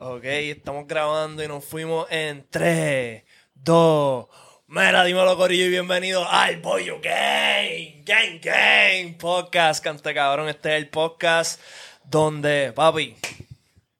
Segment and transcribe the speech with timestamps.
[0.00, 4.26] Ok, estamos grabando y nos fuimos en 3, 2,
[4.68, 9.82] Mira, dímelo, Corillo, y bienvenido al Pollo Game, Game, Game Podcast.
[9.82, 11.60] Cante cabrón, este es el podcast
[12.04, 13.16] donde, papi,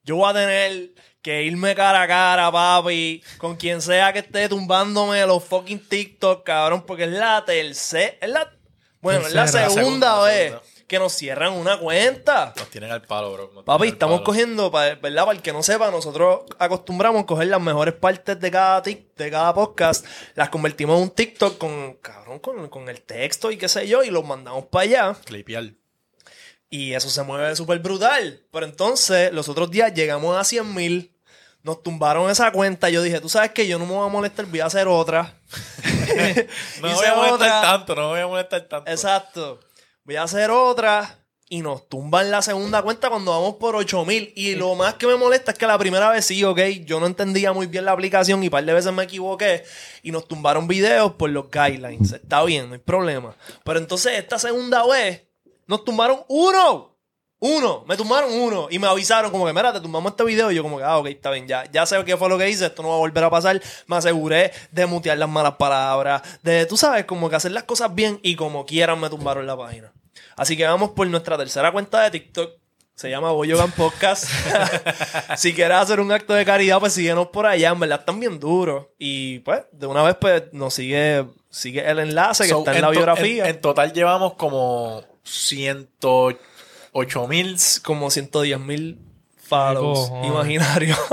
[0.04, 0.90] yo voy a tener
[1.20, 6.44] que irme cara a cara, papi, con quien sea que esté tumbándome los fucking TikTok,
[6.46, 8.52] cabrón, porque es la tercera, es la,
[9.00, 10.77] bueno, es la segunda, segunda, vez segunda.
[10.88, 12.52] Que nos cierran una cuenta.
[12.56, 13.50] Nos tienen al palo, bro.
[13.54, 14.24] Nos Papi, estamos palo.
[14.24, 14.98] cogiendo, ¿verdad?
[15.26, 19.14] Para el que no sepa, nosotros acostumbramos a coger las mejores partes de cada, tic-
[19.14, 23.58] de cada podcast, las convertimos en un TikTok con, cabrón, con, con el texto y
[23.58, 25.16] qué sé yo, y los mandamos para allá.
[25.26, 25.74] Clipear.
[26.70, 28.42] Y eso se mueve súper brutal.
[28.50, 31.14] Pero entonces, los otros días llegamos a 100 mil,
[31.62, 32.88] nos tumbaron esa cuenta.
[32.90, 35.34] Yo dije, tú sabes que yo no me voy a molestar, voy a hacer otra.
[36.80, 37.60] No Hice voy a molestar otra.
[37.62, 38.90] tanto, no voy a molestar tanto.
[38.90, 39.60] Exacto.
[40.08, 41.18] Voy a hacer otra
[41.50, 44.32] y nos tumban la segunda cuenta cuando vamos por 8000.
[44.36, 47.04] Y lo más que me molesta es que la primera vez sí, ok, yo no
[47.04, 49.64] entendía muy bien la aplicación y un par de veces me equivoqué
[50.02, 52.12] y nos tumbaron videos por los guidelines.
[52.12, 53.36] Está bien, no hay problema.
[53.64, 55.24] Pero entonces esta segunda vez
[55.66, 56.96] nos tumbaron uno.
[57.40, 60.54] Uno, me tumbaron uno y me avisaron como que, mira, te tumbamos este video y
[60.54, 62.66] yo como que, ah, ok, está bien, ya, ya sé qué fue lo que hice,
[62.66, 66.66] esto no va a volver a pasar, me aseguré de mutear las malas palabras, de,
[66.66, 69.92] tú sabes, como que hacer las cosas bien y como quieran me tumbaron la página.
[70.38, 72.52] Así que vamos por nuestra tercera cuenta de TikTok,
[72.94, 74.24] se llama Boyogan Podcast.
[75.36, 78.38] si quieres hacer un acto de caridad, pues síguenos por allá, en verdad están bien
[78.40, 78.86] duros.
[78.98, 82.82] Y pues, de una vez, pues, nos sigue, sigue el enlace que So, está en
[82.82, 83.44] la biografía.
[83.44, 87.56] En, en total llevamos como 108 mil.
[87.82, 88.98] como 110 mil
[89.36, 90.26] follows cojones.
[90.28, 90.98] imaginarios.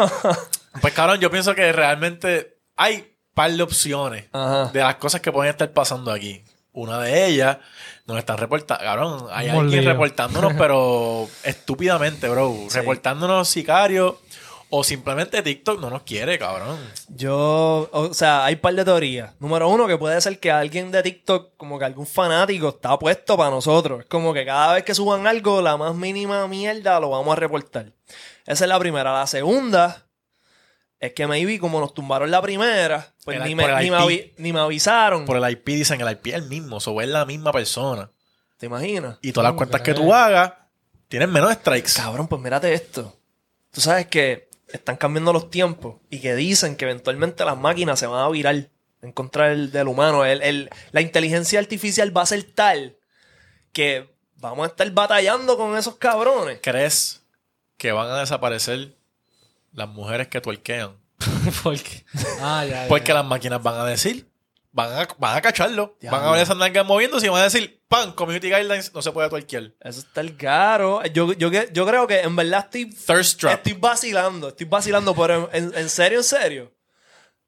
[0.81, 4.71] Pues cabrón, yo pienso que realmente hay par de opciones Ajá.
[4.73, 6.43] de las cosas que pueden estar pasando aquí.
[6.75, 7.57] Una de ellas
[8.05, 12.53] nos están reportando, cabrón, hay alguien reportándonos, pero estúpidamente, bro.
[12.69, 12.77] Sí.
[12.77, 14.15] Reportándonos sicarios
[14.69, 16.77] o simplemente TikTok no nos quiere, cabrón.
[17.07, 19.31] Yo, o sea, hay un par de teorías.
[19.39, 23.37] Número uno, que puede ser que alguien de TikTok, como que algún fanático, está puesto
[23.37, 24.01] para nosotros.
[24.01, 27.39] Es como que cada vez que suban algo, la más mínima mierda lo vamos a
[27.39, 27.93] reportar.
[28.45, 29.13] Esa es la primera.
[29.13, 30.04] La segunda
[31.05, 34.03] es que maybe como nos tumbaron la primera, pues El- ni, me, ni, me IP.
[34.03, 35.25] avi- ni me avisaron.
[35.25, 38.09] Por el IP dicen el IP es el mismo, o es la misma persona.
[38.57, 39.17] ¿Te imaginas?
[39.21, 40.53] Y todas las ¿Cómo cuentas que tú hagas
[41.07, 41.91] tienen menos strikes.
[41.95, 43.15] Cabrón, pues mírate esto.
[43.71, 48.07] Tú sabes que están cambiando los tiempos y que dicen que eventualmente las máquinas se
[48.07, 48.69] van a virar
[49.01, 50.25] en contra del, del humano.
[50.25, 52.95] El- el- la inteligencia artificial va a ser tal
[53.73, 56.59] que vamos a estar batallando con esos cabrones.
[56.63, 57.21] ¿Crees
[57.77, 58.94] que van a desaparecer
[59.75, 60.97] las mujeres que tuerquean?
[61.63, 62.05] Porque.
[62.41, 62.87] Ah, ya, ya.
[62.87, 64.27] Porque las máquinas van a decir,
[64.71, 67.81] van a, van a cacharlo, van a ver esas nalgas moviéndose y van a decir,
[67.87, 69.71] pan, community guidelines no se puede tuerquear.
[69.81, 71.03] Eso está el caro.
[71.05, 73.53] Yo, yo, yo creo que en verdad estoy, Thirst trap.
[73.53, 74.49] estoy vacilando.
[74.49, 76.71] Estoy vacilando, pero en, en- en serio, en serio.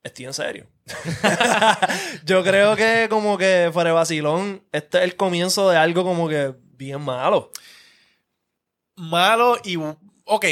[0.03, 0.67] Estoy en serio.
[2.25, 6.29] yo creo que como que fuera de vacilón, este es el comienzo de algo como
[6.29, 7.51] que bien malo.
[8.95, 9.75] Malo y...
[10.25, 10.45] Ok,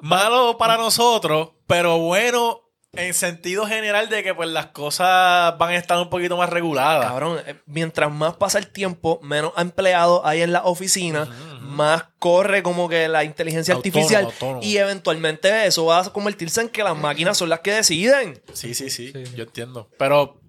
[0.00, 2.60] malo para nosotros, pero bueno
[2.92, 7.06] en sentido general de que pues las cosas van a estar un poquito más reguladas.
[7.06, 11.26] Cabrón, eh, mientras más pasa el tiempo, menos empleados hay en la oficina,
[11.60, 14.60] más corre como que la inteligencia Autónomo, artificial autónomo.
[14.64, 18.42] y eventualmente eso va a convertirse en que las máquinas son las que deciden.
[18.54, 19.24] Sí, sí, sí, Sí.
[19.36, 19.88] yo entiendo.
[19.96, 20.40] Pero,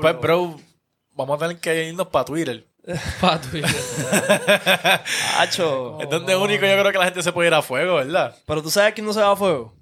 [0.00, 0.56] pues, bro,
[1.10, 2.68] vamos a tener que irnos para Twitter.
[3.20, 3.70] Pa' Twitter.
[5.38, 5.98] Hacho.
[6.02, 8.36] es donde único yo creo que la gente se puede ir a fuego, ¿verdad?
[8.46, 9.74] Pero tú sabes quién no se va a fuego.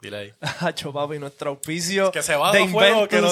[0.00, 0.32] Dile ahí.
[0.60, 2.10] Hacho, papi, nuestro auspicio.
[2.10, 3.22] Que se va de a fuego, que.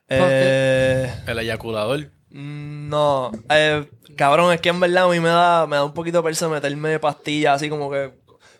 [0.09, 2.11] Eh, El eyaculador.
[2.37, 5.95] Mm, No, eh, cabrón, es que en verdad a mí me da, me da un
[5.95, 8.13] poquito de persa meterme pastillas así como que.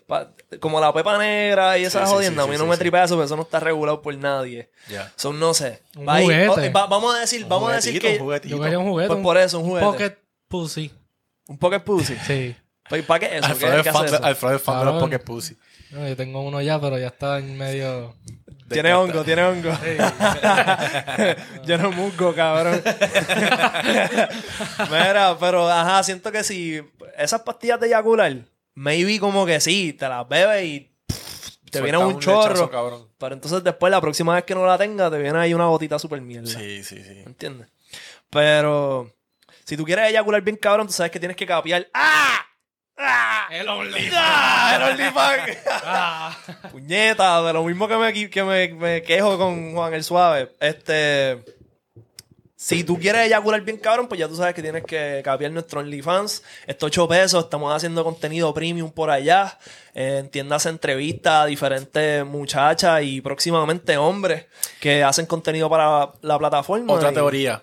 [0.07, 0.31] pa-
[0.61, 2.45] como la pepa negra y esas Sí, sí, jodiendas.
[2.45, 2.79] sí, a mí sí, no sí, me sí.
[2.79, 4.69] tripea eso, pero eso no está regulado por nadie.
[4.87, 5.11] Ya.
[5.17, 5.81] Son, no sé.
[5.97, 6.69] Un Va ahí- juguete.
[6.69, 8.13] oh, va- vamos a decir, vamos a decir que.
[8.13, 8.55] un juguetito.
[8.55, 9.07] Yo quería un juguete.
[9.09, 9.85] Pues un- por eso, un juguete.
[9.85, 10.91] Pocket Pussy.
[11.49, 12.15] Un pocket pussy.
[12.25, 12.55] Sí.
[12.89, 13.47] Pues, ¿Para qué eso?
[13.47, 14.23] ¿Qué, Alfredo, es fan de, eso?
[14.23, 15.03] Alfredo es fan de los.
[15.03, 15.57] Pocket Pussy.
[15.91, 18.15] No, yo tengo uno ya, pero ya está en medio.
[18.69, 19.71] Tiene hongo, tiene hongo.
[21.65, 22.81] Yo no musgo, cabrón.
[24.91, 26.81] Mira, pero ajá, siento que si
[27.17, 28.35] esas pastillas de eyacular,
[28.75, 30.91] maybe como que sí, te las bebes y
[31.71, 32.49] te viene un chorro.
[32.49, 33.07] lechazo, cabrón.
[33.17, 35.97] Pero entonces después, la próxima vez que no la tenga, te viene ahí una gotita
[35.97, 36.49] super mierda.
[36.49, 37.23] Sí, sí, sí.
[37.25, 37.69] ¿Entiendes?
[38.29, 39.13] Pero
[39.63, 41.87] si tú quieres eyacular bien cabrón, tú sabes que tienes que capear.
[41.93, 42.45] ¡Ah!
[42.97, 43.47] ¡Ah!
[43.51, 44.13] El OnlyFans.
[44.17, 44.75] ¡Ah!
[44.75, 46.71] El OnlyFans.
[46.71, 50.51] Puñeta, de lo mismo que me, que me, me quejo con Juan el Suave.
[50.59, 51.43] Este.
[52.59, 55.79] Si tú quieres eyacular bien cabrón, pues ya tú sabes que tienes que capear nuestro
[55.79, 56.41] OnlyFans.
[56.65, 59.59] Estos 8 pesos, estamos haciendo contenido premium por allá.
[59.93, 64.47] Eh, en tiendas entrevistas a diferentes muchachas y próximamente hombres
[64.79, 66.93] que hacen contenido para la plataforma.
[66.93, 67.61] Otra Y- teoría.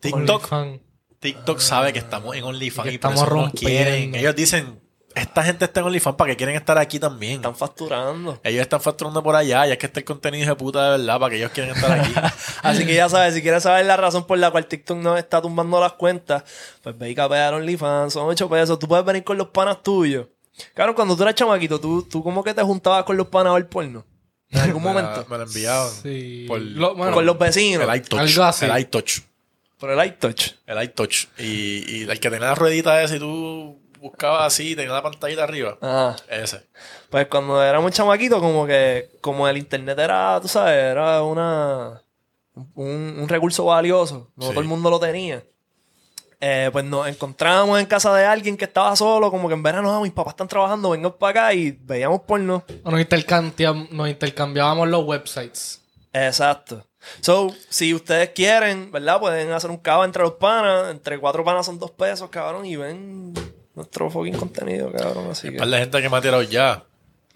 [0.00, 0.80] TikTok, OnlyFans.
[1.20, 3.68] TikTok sabe que estamos en OnlyFans Y y, que por estamos eso nos rompiendo.
[3.84, 4.14] quieren.
[4.14, 4.80] Ellos dicen,
[5.14, 7.34] esta gente está en OnlyFans para que quieren estar aquí también.
[7.36, 8.38] Están facturando.
[8.44, 11.18] Ellos están facturando por allá y es que está el contenido de puta de verdad
[11.18, 12.12] para que ellos quieren estar aquí.
[12.62, 15.42] Así que ya sabes, si quieres saber la razón por la cual TikTok no está
[15.42, 16.44] tumbando las cuentas,
[16.82, 18.78] pues ve y capea OnlyFans, son 8 pesos.
[18.78, 20.26] Tú puedes venir con los panas tuyos.
[20.74, 23.54] Claro, cuando tú eras chamaquito, tú, tú como que te juntabas con los panas a
[23.54, 24.04] ver porno.
[24.50, 25.26] En algún Me la- momento.
[25.28, 25.90] Me lo enviaban.
[26.02, 26.44] Sí.
[26.46, 27.88] Por- Lo- bueno, con los vecinos.
[27.88, 28.20] El iTouch.
[28.20, 28.64] Algo así.
[28.66, 29.20] El iTouch.
[29.78, 30.52] Por el iTouch.
[30.66, 31.26] El iTouch.
[31.38, 35.44] Y, y el que tenía la ruedita esa y tú buscabas así, tenía la pantallita
[35.44, 35.78] arriba.
[35.80, 36.16] Ajá.
[36.28, 36.66] Ese.
[37.10, 42.02] Pues cuando éramos chamaquitos, como que, como el internet era, tú sabes, era una
[42.74, 44.30] un, un recurso valioso.
[44.36, 44.50] No Sí.
[44.50, 45.44] todo el mundo lo tenía.
[46.40, 49.92] Eh, pues nos encontrábamos en casa de alguien que estaba solo, como que en verano,
[49.92, 52.64] "Ah, mis papás están trabajando, vengan para acá y veíamos porno.
[52.84, 55.82] nos, intercambiam- nos intercambiábamos los websites.
[56.12, 56.84] Exacto.
[57.20, 59.20] So, si ustedes quieren, ¿verdad?
[59.20, 60.90] Pueden hacer un cabo entre los panas.
[60.90, 62.64] Entre cuatro panas son dos pesos, cabrón.
[62.66, 63.32] Y ven
[63.74, 65.30] nuestro fucking contenido, cabrón.
[65.30, 65.58] Así que.
[65.58, 66.84] par de gente que me ha tirado ya.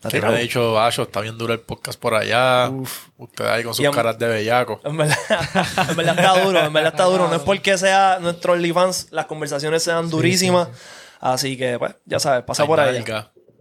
[0.01, 2.69] ¿Te ha Que me ha dicho, Acho, está bien duro el podcast por allá.
[2.69, 3.09] Uf.
[3.19, 4.81] Ustedes ahí con sus caras de bellaco.
[4.85, 5.17] En verdad,
[5.91, 7.29] en verdad está duro, en verdad está duro.
[7.29, 10.69] No es porque sea nuestro OnlyFans, las conversaciones sean durísimas.
[11.21, 13.05] Así que, pues, ya sabes, pasa Hay por ahí.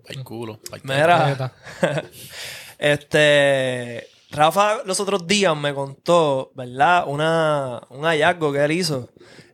[0.09, 0.59] Hay culo.
[0.71, 1.53] Hay Mira,
[2.79, 4.07] este.
[4.31, 7.03] Rafa los otros días me contó, ¿verdad?
[7.07, 9.09] Una, un hallazgo que él hizo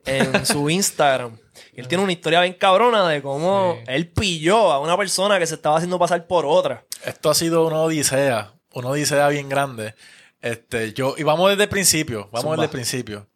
[0.06, 1.38] en su Instagram.
[1.74, 3.84] Y él tiene una historia bien cabrona de cómo Sí.
[3.88, 6.86] él pilló a una persona que se estaba haciendo pasar por otra.
[7.06, 9.94] Esto ha sido una odisea, una odisea bien grande.
[10.42, 12.56] Este, yo, y vamos desde el principio, vamos Zumba.
[12.58, 13.28] desde el principio.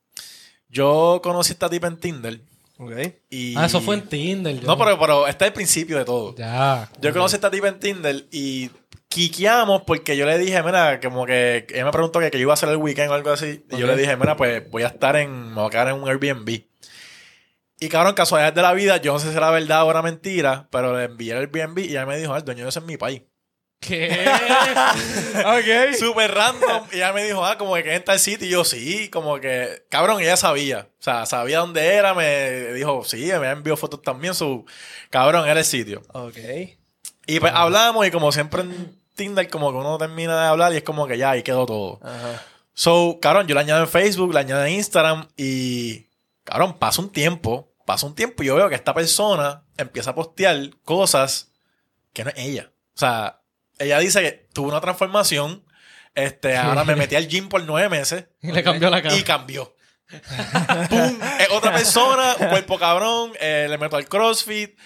[0.69, 2.41] Yo conocí a esta tipa en Tinder
[2.77, 2.91] ¿Ok?
[3.29, 3.55] y...
[3.57, 4.59] Ah, eso fue en Tinder.
[4.59, 6.35] yo No, pero, pero este es el principio de todo.
[6.35, 6.89] Ya.
[7.01, 8.69] Yo conocí a esta tipa en Tinder y
[9.11, 12.53] quiqueamos porque yo le dije, mira, como que ella me preguntó que, que yo iba
[12.53, 13.63] a hacer el weekend o algo así.
[13.69, 15.95] Y yo le dije, mira, pues voy a estar en, me voy a quedar en
[15.95, 16.63] un Airbnb.
[17.79, 20.67] Y cabrón, casualidades de la vida, yo no sé si era verdad o era mentira,
[20.71, 22.85] pero le envié el Airbnb y ella me dijo, ah, el dueño de ese es
[22.85, 23.21] mi país.
[23.81, 24.25] ¿Qué?
[25.43, 25.95] Ok.
[25.97, 26.83] Súper random.
[26.91, 28.47] Y ella me dijo, ah, como que en tal sitio.
[28.47, 30.87] Y yo, sí, como que, cabrón, ella sabía.
[30.99, 32.13] O sea, sabía dónde era.
[32.13, 34.35] Me dijo, sí, me envió fotos también.
[34.35, 34.65] Su,
[35.09, 36.03] cabrón, era el sitio.
[36.13, 36.37] Ok.
[37.25, 40.77] Y pues hablamos y como siempre en Tinder, como que uno termina de hablar y
[40.77, 41.99] es como que ya, ahí quedó todo.
[42.03, 42.41] Ajá.
[42.73, 46.07] So, cabrón, yo le añado en Facebook, le añado en Instagram y,
[46.43, 50.15] cabrón, pasa un tiempo, pasa un tiempo y yo veo que esta persona empieza a
[50.15, 51.51] postear cosas
[52.13, 52.71] que no es ella.
[52.95, 53.41] O sea,
[53.77, 55.63] ella dice que tuvo una transformación,
[56.15, 59.15] este, ahora me metí al gym por nueve meses Y le cambió la cara.
[59.15, 59.75] y cambió.
[60.89, 61.19] ¡Pum!
[61.39, 64.77] Es otra persona, cuerpo cabrón, eh, le meto al CrossFit,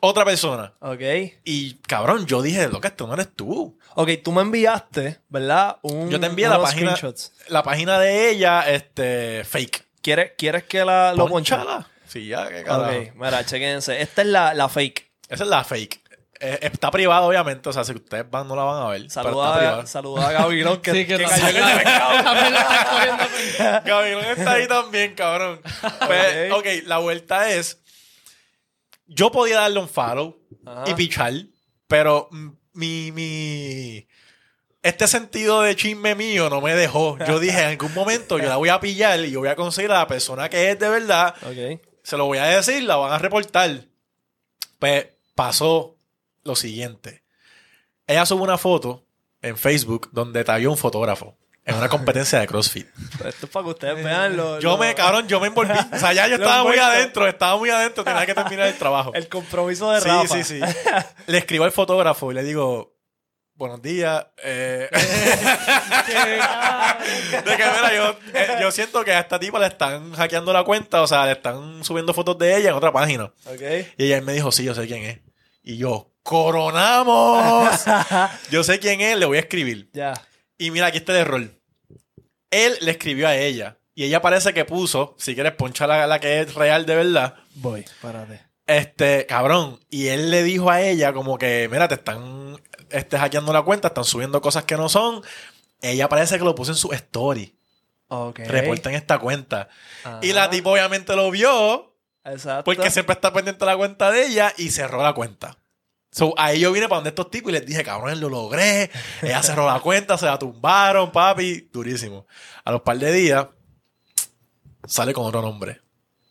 [0.00, 0.72] otra persona.
[0.80, 1.00] Ok.
[1.44, 3.78] Y, cabrón, yo dije, loca, esto no eres tú.
[3.94, 5.78] Ok, tú me enviaste, ¿verdad?
[5.82, 7.32] Un, Yo te envié la página, screenshots.
[7.48, 9.86] la página de ella, este, fake.
[10.02, 11.28] ¿Quieres, ¿Quieres que la, lo?
[11.28, 11.88] Ponchala.
[12.06, 12.90] Sí, ya, qué carajo.
[12.90, 14.00] Ok, mira, chequense.
[14.00, 15.10] Esta es la, la fake.
[15.28, 16.00] Esa es la fake.
[16.42, 17.68] Eh, está privado, obviamente.
[17.68, 19.02] O sea, si ustedes van, no la van a ver.
[19.02, 19.82] está Saluda, privada.
[19.82, 22.24] a- saluda a Gavilón que, Sí, que que cayó en el mercado.
[22.24, 22.54] También
[22.90, 23.82] cogiendo.
[23.84, 25.60] Gabriel está ahí también, cabrón.
[26.06, 26.58] Pues, Ok.
[26.60, 27.79] ok, la vuelta es.
[29.12, 30.84] Yo podía darle un follow Ajá.
[30.88, 31.32] y pichar,
[31.88, 32.28] pero
[32.72, 34.06] mi, mi.
[34.82, 37.18] Este sentido de chisme mío no me dejó.
[37.26, 39.90] Yo dije, en algún momento yo la voy a pillar y yo voy a conseguir
[39.90, 41.34] a la persona que es de verdad.
[42.02, 43.84] Se lo voy a decir, la van a reportar.
[44.78, 45.96] Pues pasó
[46.44, 47.24] lo siguiente.
[48.06, 49.04] Ella sube una foto
[49.42, 51.36] en Facebook donde había un fotógrafo
[51.70, 52.86] en una competencia de CrossFit.
[53.24, 55.72] Esto es para que ustedes vean lo, Yo lo- me, cabrón, yo me envolví.
[55.92, 59.12] O sea, ya yo estaba muy adentro, estaba muy adentro, tenía que terminar el trabajo.
[59.14, 60.34] el compromiso de Sí, Rafa.
[60.34, 60.60] sí, sí.
[61.26, 62.94] Le escribo al fotógrafo y le digo,
[63.54, 64.26] buenos días.
[64.42, 64.88] eh".
[67.44, 70.64] de que, mira, yo, eh, yo siento que a esta tipa le están hackeando la
[70.64, 73.24] cuenta, o sea, le están subiendo fotos de ella en otra página.
[73.46, 73.62] Ok.
[73.96, 75.18] Y ella me dijo, sí, yo sé quién es.
[75.62, 77.68] Y yo, coronamos.
[78.50, 79.90] yo sé quién es, le voy a escribir.
[79.92, 80.14] Ya.
[80.58, 81.50] Y mira, aquí está el error.
[82.50, 83.78] Él le escribió a ella.
[83.94, 87.34] Y ella parece que puso, si quieres ponchar la, la que es real de verdad.
[87.54, 88.40] Voy, párate.
[88.66, 89.80] Este, cabrón.
[89.90, 92.56] Y él le dijo a ella como que, mira, te están
[92.90, 95.22] este, hackeando la cuenta, están subiendo cosas que no son.
[95.82, 97.56] Ella parece que lo puso en su story.
[98.08, 98.40] Ok.
[98.46, 99.68] Reporten esta cuenta.
[100.22, 102.64] Y la tipo obviamente lo vio Exacto.
[102.64, 105.56] porque siempre está pendiente la cuenta de ella y cerró la cuenta.
[106.12, 108.90] So, ahí yo vine para donde estos tipos y les dije, cabrón, lo logré.
[109.22, 111.68] Ella cerró la cuenta, se la tumbaron, papi.
[111.72, 112.26] Durísimo.
[112.64, 113.46] A los par de días,
[114.86, 115.80] sale con otro nombre.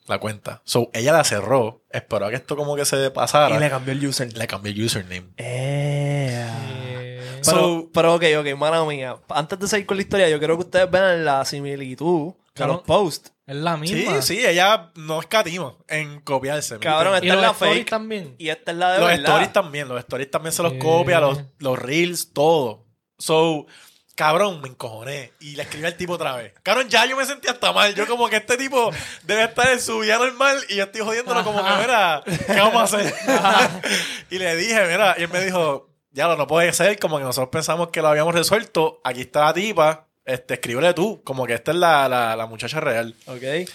[0.08, 0.62] La cuenta.
[0.66, 1.84] So, ella la cerró.
[1.92, 3.56] Esperó a que esto como que se pasara.
[3.56, 4.36] Y le cambió el user.
[4.36, 5.28] Le cambié el username.
[5.38, 6.46] Eh.
[6.48, 9.16] Eh, Pero, So- pero ok, ok, mala mía.
[9.30, 12.82] Antes de seguir con la historia, yo quiero que ustedes vean la similitud de los
[12.82, 13.32] posts.
[13.50, 14.22] Es la Sí, misma.
[14.22, 16.76] sí, ella no escatima en copiarse.
[16.76, 17.34] ¿me Cabrón, entiendes?
[17.34, 17.90] Esta es los la stories fake.
[17.90, 18.36] también.
[18.38, 19.26] Y esta es la de los verdad.
[19.26, 22.86] stories también, los stories también se los copia, los, los reels, todo.
[23.18, 23.66] So,
[24.16, 25.34] cabrón, me encojoné.
[25.40, 26.54] Y le escribí al tipo otra vez.
[26.62, 27.96] Cabrón, ya yo me sentí hasta mal.
[27.96, 28.92] Yo como que este tipo
[29.24, 32.76] debe estar en su vida normal y yo estoy jodiéndolo como que, mira, ¿qué vamos
[32.94, 33.14] a hacer?
[34.30, 37.24] y le dije, mira, y él me dijo, ya lo no puede ser, como que
[37.24, 39.02] nosotros pensamos que lo habíamos resuelto.
[39.04, 42.80] Aquí está la tipa, este, escríbele tú, como que esta es la, la, la muchacha
[42.80, 43.16] real.
[43.26, 43.70] Ok.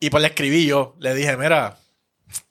[0.00, 1.76] Y pues le escribí yo, le dije, mira,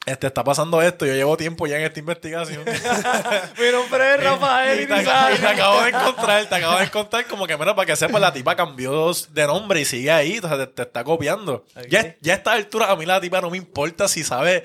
[0.05, 2.63] este está pasando esto, yo llevo tiempo ya en esta investigación.
[3.59, 7.27] Mi nombre es Rafael y, te, y te acabo de encontrar, te acabo de encontrar
[7.27, 10.47] como que, mira, para que sepas, la tipa cambió de nombre y sigue ahí, o
[10.47, 11.65] sea, te, te está copiando.
[11.89, 14.63] Ya, ya a esta altura, a mí la tipa no me importa si sabe,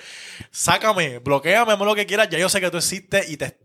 [0.51, 3.57] sácame, bloqueame, lo que quieras, ya yo sé que tú existes y te...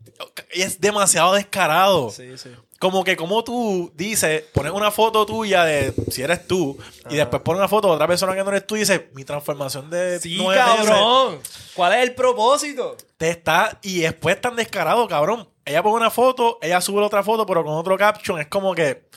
[0.53, 2.09] y es demasiado descarado.
[2.09, 2.49] Sí, sí.
[2.79, 6.77] Como que como tú dices, pones una foto tuya de si eres tú
[7.09, 9.23] y después pones una foto de otra persona que no eres tú y dices, mi
[9.23, 11.39] transformación de Sí, cabrón.
[11.73, 12.95] ¿Cuál es el propósito?
[13.17, 15.49] te está y después tan descarado, cabrón.
[15.65, 18.39] Ella pone una foto, ella sube la otra foto, pero con otro caption.
[18.39, 19.09] Es como que,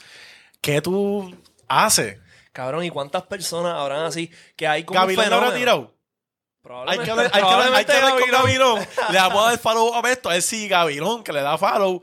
[0.59, 1.33] ¿qué tú
[1.67, 2.17] haces?
[2.51, 4.29] Cabrón, ¿y cuántas personas habrán así?
[4.55, 5.93] Que hay como un habrá tirado.
[6.87, 8.79] Hay que hablar, hay que hablar- hay que probablemente hablar con Gavilón.
[9.11, 10.29] Le vamos a dar follow a esto.
[10.29, 12.01] A si Gavilón, que le da follow,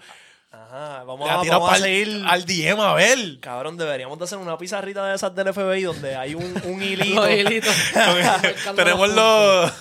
[0.70, 2.22] Ajá, vamos, a, vamos a seguir.
[2.26, 3.40] al DM a ver.
[3.40, 7.22] Cabrón, deberíamos de hacer una pizarrita de esas del FBI donde hay un, un hilito.
[7.22, 7.74] Los hilitos.
[8.76, 9.72] tenemos los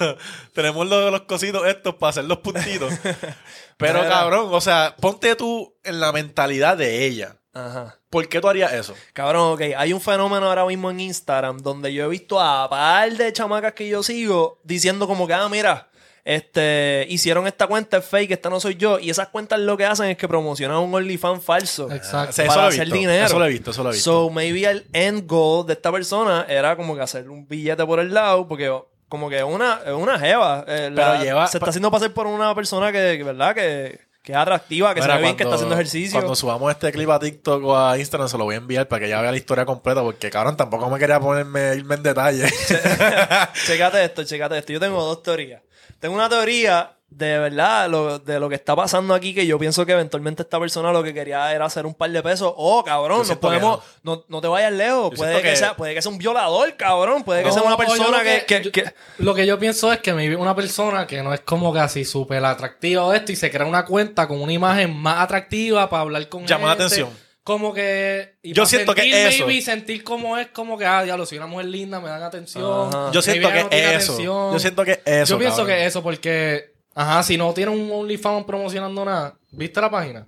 [0.53, 2.93] tenemos los, los cositos estos para hacer los puntitos.
[3.77, 4.09] Pero Mira.
[4.09, 7.35] cabrón, o sea, ponte tú en la mentalidad de ella.
[7.53, 7.97] Ajá.
[8.09, 8.95] ¿Por qué tú harías eso?
[9.11, 13.11] Cabrón, ok, hay un fenómeno ahora mismo en Instagram donde yo he visto a par
[13.11, 15.89] de chamacas que yo sigo diciendo como que, ah, mira,
[16.29, 18.99] este, hicieron esta cuenta, es fake, esta no soy yo.
[18.99, 21.89] Y esas cuentas lo que hacen es que promocionan un OnlyFans falso.
[21.89, 22.41] Exacto.
[22.41, 23.25] Eso para lo he hacer visto, dinero.
[23.25, 24.11] Eso lo he visto, eso lo he visto.
[24.11, 27.99] So, maybe el end goal de esta persona era como que hacer un billete por
[28.01, 28.69] el lado, porque
[29.07, 30.65] como que es una, es una jeva.
[30.67, 33.55] eh, la- Pero lleva- se está haciendo pasar por una persona que, que, ¿verdad?
[33.55, 36.19] Que, que es atractiva, que Mira, se ve bien, que está haciendo ejercicio.
[36.19, 38.99] Cuando subamos este clip a TikTok o a Instagram, se lo voy a enviar para
[38.99, 42.51] que ella vea la historia completa, porque cabrón, tampoco me quería ponerme, irme en detalle.
[43.65, 44.73] Chécate esto, chécate esto.
[44.73, 45.61] Yo tengo dos teorías.
[45.99, 49.85] Tengo una teoría de verdad lo, de lo que está pasando aquí, que yo pienso
[49.85, 52.53] que eventualmente esta persona lo que quería era hacer un par de pesos.
[52.57, 54.23] Oh, cabrón, Yo no siento podemos, no.
[54.27, 55.13] No, te vayas lejos.
[55.15, 57.23] Puede que, que- sea, puede que sea un violador, cabrón.
[57.23, 58.83] Puede que No, sea una persona que, que- yo-
[59.19, 63.05] Lo que yo pienso es que una persona que no es como así súper atractiva
[63.05, 66.45] o esto y se crea una cuenta con una imagen más atractiva para hablar con
[66.45, 67.09] Llama la atención.
[67.47, 68.39] Como que...
[68.43, 71.37] y Yo siento que sentir, eso- Maybe sentir como es como que, ah, diablo, soy
[71.37, 72.89] una mujer linda, me dan atención.
[72.93, 73.09] Ajá.
[73.13, 74.11] Yo siento no que tiene eso.
[74.11, 74.51] atención.
[74.51, 75.33] Yo siento que eso.
[75.33, 75.77] Yo pienso cabrón.
[75.77, 76.73] que eso porque...
[76.93, 80.27] Ajá, si no tiene un OnlyFans promocionando nada, ¿viste la página?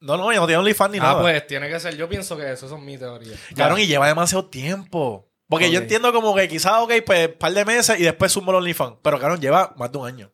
[0.00, 1.20] No, no, yo no tiene OnlyFans ni ah, nada.
[1.22, 1.96] pues tiene que ser.
[1.96, 3.36] Yo pienso que eso, eso es mi teoría.
[3.54, 5.28] Cabrón, y lleva demasiado tiempo.
[5.48, 8.56] Porque yo entiendo como que quizás, ok, pues par de meses y después sumo el
[8.56, 8.96] OnlyFans.
[9.02, 10.32] Pero cabrón, lleva más de un año.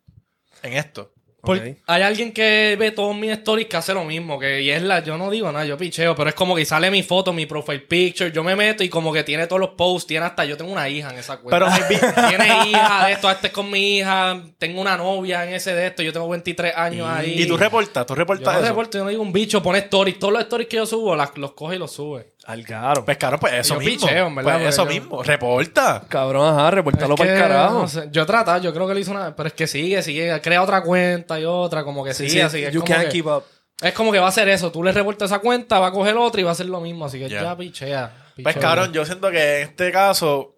[0.63, 1.13] en esto.
[1.43, 1.65] Por- Ok.
[1.87, 5.03] Hay alguien que ve todos mis stories que hace lo mismo, que y es la,
[5.03, 7.81] yo no digo nada, yo picheo, pero es como que sale mi foto, mi profile
[7.81, 10.71] picture, yo me meto y como que tiene todos los posts, tiene hasta, yo tengo
[10.73, 11.67] una hija en esa cuenta.
[11.71, 11.71] Pero
[12.29, 15.87] tiene hija de esto, este es con mi hija, tengo una novia en ese de
[15.87, 17.43] esto, yo tengo 23 años ahí.
[17.43, 18.69] Y tú reportas, tú yo reportas no eso.
[18.69, 21.37] reporto, yo no digo un bicho, pone stories, todos los stories que yo subo, las-
[21.39, 22.33] los coge y los sube.
[22.47, 23.05] Al caro.
[23.05, 24.07] Pues claro, pues eso Yo mismo.
[24.07, 25.23] picheo, en verdad, Pues eso yo- mismo.
[25.23, 26.03] Reporta.
[26.09, 27.79] Cabrón, ajá, reportalo para el carajo.
[27.81, 30.03] no sé, yo he tratado, yo creo que le hizo una, pero es que sigue,
[30.03, 32.81] sigue, crea otra cuenta y otra, como que Sí, sigue, sí, así que es you
[32.81, 33.45] como can't que- keep up.
[33.83, 34.71] Es como que va a hacer eso.
[34.73, 37.07] Tú le reportas esa cuenta, va a coger otra y va a hacer lo mismo.
[37.07, 37.43] Así que Ya.
[37.43, 38.13] ya pichea.
[38.43, 38.61] Pues pichea.
[38.61, 40.57] cabrón, yo siento que en este caso,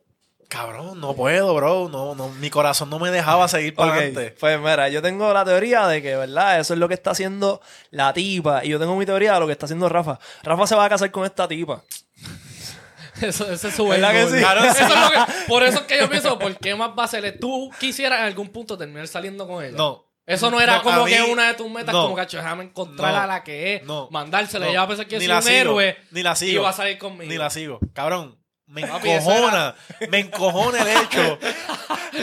[0.53, 1.89] cabrón, no puedo, bro.
[1.91, 4.37] No, no, mi corazón no me dejaba seguir para Ok, adelante.
[4.39, 6.61] Pues mira, yo tengo la teoría de que, ¿verdad?
[6.61, 8.65] Eso es lo que está haciendo la tipa.
[8.65, 10.19] Y yo tengo mi teoría de lo que está haciendo Rafa.
[10.43, 11.83] Rafa se va a casar con esta tipa.
[13.21, 14.39] Eso, ese es su ¿Verdad que sí?
[14.39, 17.05] Claro, Eso es lo que- por eso es que yo pienso, ¿por qué más va
[17.05, 17.39] a ser?
[17.39, 19.77] ¿Tú quisieras en algún punto terminar saliendo con ella?
[19.77, 20.07] No.
[20.27, 22.05] Eso no era No, como que una de tus metas, no.
[22.05, 23.21] como que déjame encontrar No.
[23.21, 24.09] a la que es, No.
[24.11, 24.65] mandársela.
[24.65, 24.71] No.
[24.71, 25.55] Ella va a pensar que Ni es la un sigo.
[25.57, 26.61] héroe Ni la sigo.
[26.61, 27.31] y va a salir conmigo.
[27.31, 27.79] Ni la sigo.
[27.93, 28.39] Cabrón,
[28.73, 29.75] me Papi, encojona.
[30.11, 31.39] Me encojona el hecho.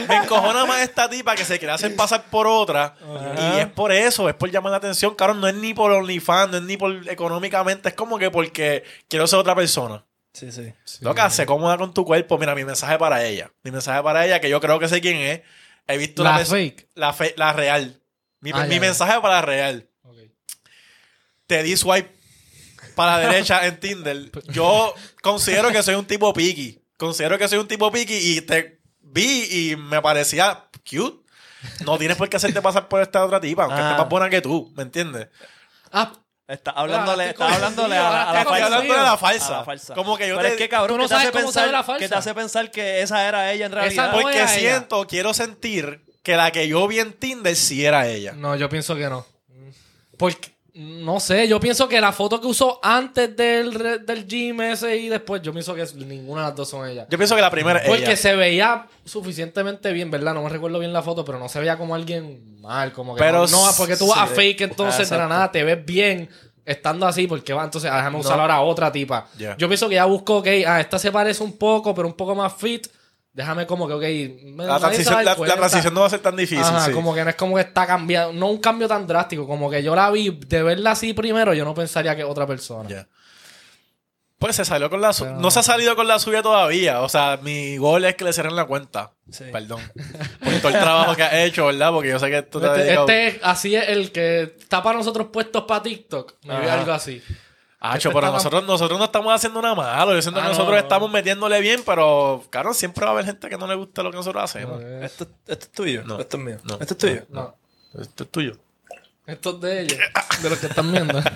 [0.08, 2.96] Me encojona más esta tipa que se quiere hacer pasar por otra.
[3.54, 5.14] Y es por eso, es por llamar la atención.
[5.14, 7.88] Cabrón, no es ni por OnlyFans, no es ni por económicamente.
[7.90, 10.04] Es como que porque quiero ser otra persona.
[10.32, 10.72] Sí, sí.
[11.00, 12.38] Loca, se cómoda con tu cuerpo.
[12.38, 13.50] Mira, mi mensaje para ella.
[13.62, 15.40] Mi mensaje para ella, que yo creo que sé quién es.
[15.86, 16.88] He visto La pers- fake.
[16.94, 18.00] La, fe- la real.
[18.40, 18.80] Mi, Ah, mi ya, ya.
[18.80, 19.86] mensaje para la real.
[21.46, 22.10] Te di swipe
[23.00, 24.30] para la derecha en Tinder.
[24.48, 26.82] Yo considero que soy un tipo picky.
[26.96, 31.24] Considero que soy un tipo picky y te vi y me parecía cute.
[31.84, 33.90] No tienes por qué hacerte pasar por esta otra tipa, aunque Ah.
[33.90, 35.28] esté más buena que tú, ¿me entiendes?
[35.92, 36.12] Ah,
[36.46, 38.64] Está hablándole, Ah, está hablándole a, la- a la falsa.
[38.66, 39.50] hablando de la A falsa.
[39.58, 39.94] la falsa.
[39.94, 41.44] Como que yo Pero te- es que cabrón, Tú no ¿qué te hace sabes cómo
[41.46, 41.98] pensar sabe la falsa.
[42.00, 43.92] que te hace pensar que esa era ella en realidad?
[44.06, 44.48] Esa no Porque ella.
[44.48, 48.32] siento, quiero sentir que la que yo vi en Tinder sí era ella.
[48.32, 49.24] No, yo pienso que no.
[50.18, 54.96] Porque, no sé, yo pienso que la foto que usó antes del, del gym ese
[54.96, 57.06] y después, yo pienso que ninguna de las dos son ellas.
[57.10, 58.16] Yo pienso que la primera es Porque ella.
[58.16, 60.34] se veía suficientemente bien, ¿verdad?
[60.34, 63.18] No me recuerdo bien la foto, pero no se veía como alguien mal, como que
[63.18, 66.28] Pero no, no, porque tú vas a fake entonces de la nada te ves bien
[66.64, 68.42] estando así, porque va, entonces ah, déjame usar No.
[68.42, 69.26] ahora a otra tipa.
[69.58, 72.34] Yo pienso que ya buscó, ok, ah, esta se parece un poco, pero un poco
[72.34, 72.86] más fit.
[73.32, 75.56] Déjame como que, ok, La transición, dar la, la cuenta.
[75.56, 76.64] transición no va a ser tan difícil.
[76.64, 76.92] Ajá, sí.
[76.92, 79.82] como que no es como que está cambiando, no un cambio tan drástico, como que
[79.82, 83.06] yo la vi, de verla así primero, yo no pensaría que otra persona.
[84.38, 87.02] Pues se salió con la su- Pero- No se ha salido con la suya todavía.
[87.02, 89.12] O sea, mi gol es que le cierren la cuenta.
[89.30, 89.44] Sí.
[89.52, 89.82] Perdón.
[90.42, 91.90] Por todo el trabajo que ha hecho, ¿verdad?
[91.92, 94.54] Porque yo sé que esto te ha Este, dedicado- este es- así es el que
[94.58, 96.36] está para nosotros puestos para TikTok.
[96.44, 97.22] Me algo así.
[97.82, 100.14] Hacho, este pero nosotros, nosotros no estamos haciendo nada malo.
[100.14, 100.78] Yo siento Ah, que no, nosotros no.
[100.82, 104.10] estamos metiéndole bien, pero, claro, siempre va a haber gente que no le gusta lo
[104.10, 104.82] que nosotros hacemos.
[104.82, 106.02] Esto, esto es tuyo.
[106.04, 106.20] No.
[106.20, 106.56] Esto es mío.
[106.64, 106.74] No.
[106.80, 107.22] Esto es tuyo.
[107.30, 107.56] No,
[107.98, 108.52] Esto es tuyo.
[109.26, 109.98] esto es de ellos,
[110.42, 111.22] de los que están viendo.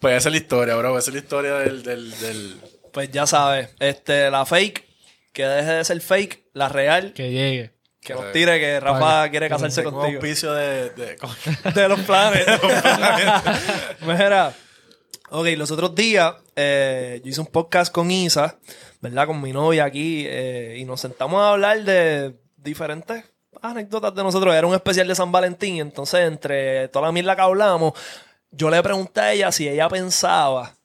[0.00, 0.98] Pues esa es la historia, bro.
[0.98, 1.82] Esa es la historia del...
[1.82, 2.60] del, del...
[2.92, 4.84] Pues ya sabes, este, la fake,
[5.32, 7.72] que deje de ser fake, la real, que llegue.
[8.02, 9.30] que nos tire que Rafa Vale.
[9.30, 10.20] quiere casarse Tengo un contigo.
[10.20, 10.90] auspicio de...
[10.90, 11.16] de-
[11.74, 12.46] de los planes.
[14.02, 14.52] Mira,
[15.30, 18.58] ok, los otros días eh, yo hice un podcast con Isa,
[19.00, 19.26] ¿verdad?
[19.26, 23.24] Con mi novia aquí, eh, y nos sentamos a hablar de diferentes
[23.62, 24.54] anécdotas de nosotros.
[24.54, 27.92] Era un especial de San Valentín, entonces entre toda la mierda que hablamos,
[28.50, 30.76] yo le pregunté a ella si ella pensaba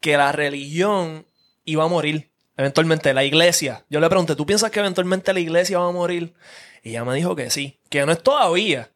[0.00, 1.26] que la religión
[1.64, 2.30] iba a morir.
[2.56, 3.84] Eventualmente, la iglesia.
[3.88, 6.34] Yo le pregunté, ¿tú piensas que eventualmente la iglesia va a morir?
[6.82, 8.91] Y ella me dijo que sí, que no es todavía,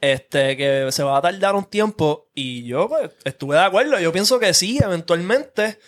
[0.00, 3.98] Este, que se va a tardar un tiempo y yo pues, estuve de acuerdo.
[3.98, 5.78] Yo pienso que sí, eventualmente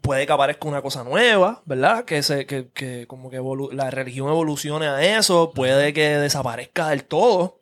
[0.00, 2.04] puede que aparezca una cosa nueva, ¿verdad?
[2.04, 3.40] Que, se, que, que como que
[3.72, 7.59] la religión evolucione a eso, puede que desaparezca del todo.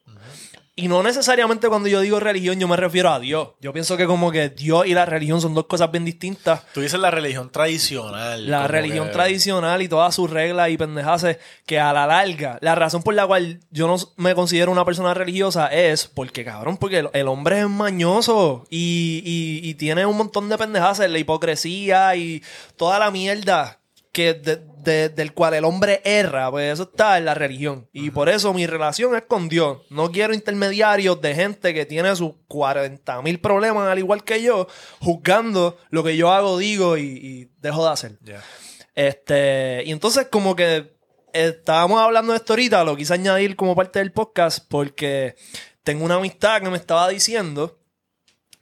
[0.81, 3.49] Y no necesariamente cuando yo digo religión yo me refiero a Dios.
[3.61, 6.62] Yo pienso que como que Dios y la religión son dos cosas bien distintas.
[6.73, 8.49] Tú dices la religión tradicional.
[8.49, 12.75] La religión que- tradicional y todas sus reglas y pendejaces que a la larga, la
[12.75, 16.99] razón por la cual yo no me considero una persona religiosa es porque, cabrón, porque
[17.01, 22.14] el, el hombre es mañoso y, y- y tiene un montón de pendejaces, la hipocresía
[22.14, 22.43] y
[22.77, 23.78] toda la mierda
[24.12, 27.88] que de- de- del cual el hombre erra, pues eso está en la religión.
[27.92, 29.79] Y por eso mi relación es con Dios.
[29.90, 34.66] No quiero intermediarios de gente que tiene sus 40 mil problemas al igual que yo,
[35.01, 38.18] juzgando lo que yo hago, digo y, y dejo de hacer.
[38.94, 40.97] Este, y entonces como que
[41.33, 45.37] estábamos hablando de esto ahorita, lo quise añadir como parte del podcast porque
[45.85, 47.79] tengo una amistad que me estaba diciendo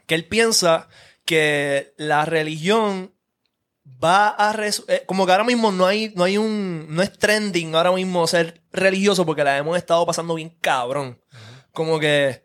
[0.06, 0.88] que él piensa
[1.24, 3.12] que la religión
[4.02, 7.12] va a resu- eh, como que ahora mismo no hay no hay un no es
[7.18, 11.20] trending ahora mismo ser religioso porque la hemos estado pasando bien cabrón.
[11.72, 12.44] Como que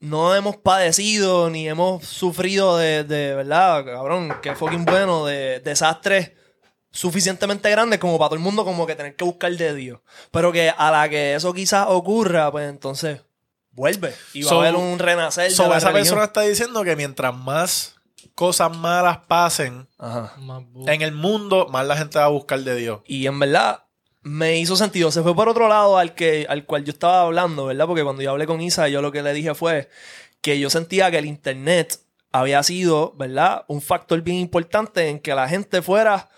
[0.00, 6.32] no hemos padecido ni hemos sufrido de, de verdad cabrón que fucking bueno de desastres
[6.90, 10.00] suficientemente grandes como para todo el mundo como que tener que buscar de Dios.
[10.30, 13.20] Pero que a la que eso quizás ocurra pues entonces
[13.70, 16.16] vuelve y va So- a haber un renacer de So, la esa religión.
[16.16, 17.91] persona está diciendo que mientras más
[18.34, 20.34] cosas malas pasen Ajá.
[20.86, 23.00] En el mundo, más la gente va a buscar de Dios.
[23.06, 23.84] Y en verdad
[24.22, 25.10] me hizo sentido.
[25.10, 27.86] Se fue por otro lado al, que, al cual yo estaba hablando, ¿verdad?
[27.86, 29.88] Porque cuando yo hablé con Isa, yo lo que le dije fue
[30.40, 32.00] que yo sentía que el Internet
[32.32, 33.64] había sido, ¿verdad?
[33.68, 36.30] Un factor bien importante en que la gente fuera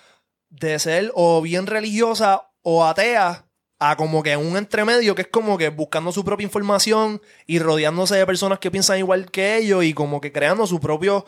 [0.51, 3.47] de ser o bien religiosa o atea
[3.79, 8.17] a como que un entremedio que es como que buscando su propia información y rodeándose
[8.17, 11.27] de personas que piensan igual que ellos y como que creando su propio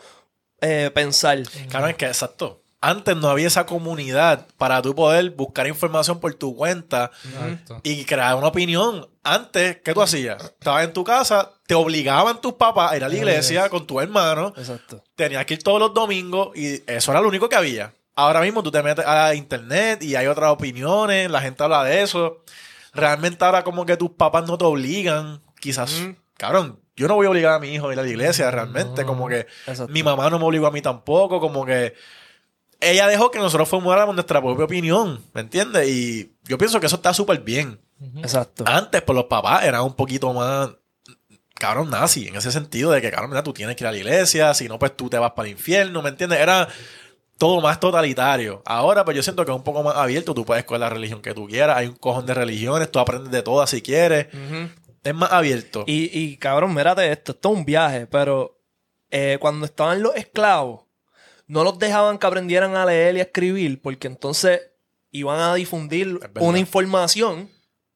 [0.61, 1.41] eh, pensar.
[1.69, 2.61] Claro, es que exacto.
[2.79, 7.81] Antes no había esa comunidad para tú poder buscar información por tu cuenta Exacto.
[7.83, 9.07] y crear una opinión.
[9.23, 10.43] Antes, ¿qué tú hacías?
[10.43, 13.99] Estabas en tu casa, te obligaban tus papás a ir a la iglesia con tu
[13.99, 15.03] hermano, Exacto.
[15.15, 17.93] tenías que ir todos los domingos y eso era lo único que había.
[18.15, 22.03] Ahora mismo tú te metes a internet y hay otras opiniones, la gente habla de
[22.03, 22.43] eso.
[22.93, 25.91] Realmente ahora como que tus papás no te obligan, quizás,
[26.37, 29.05] cabrón, yo no voy a obligar a mi hijo a ir a la iglesia realmente,
[29.05, 29.87] como que Exacto.
[29.93, 31.93] mi mamá no me obligó a mí tampoco, como que
[32.79, 35.87] ella dejó que nosotros formáramos nuestra propia opinión, ¿me entiendes?
[35.87, 37.79] Y yo pienso que eso está súper bien.
[38.17, 38.63] Exacto.
[38.67, 40.69] Antes, pues los papás eran un poquito más,
[41.55, 43.97] cabrón, nazi, en ese sentido de que, cabrón, mira, tú tienes que ir a la
[43.97, 46.39] iglesia, si no, pues tú te vas para el infierno, ¿me entiendes?
[46.39, 46.67] Era
[47.39, 48.61] todo más totalitario.
[48.65, 51.21] Ahora, pues yo siento que es un poco más abierto, tú puedes escoger la religión
[51.21, 54.69] que tú quieras, hay un cojón de religiones, tú aprendes de todas si quieres, Ujú.
[55.09, 55.83] Es más abierto.
[55.87, 58.59] Y, y cabrón, mírate esto, esto es un viaje, pero
[59.11, 60.81] eh, cuando estaban los esclavos,
[61.47, 64.61] no los dejaban que aprendieran a leer y a escribir, porque entonces
[65.11, 67.49] iban a difundir una información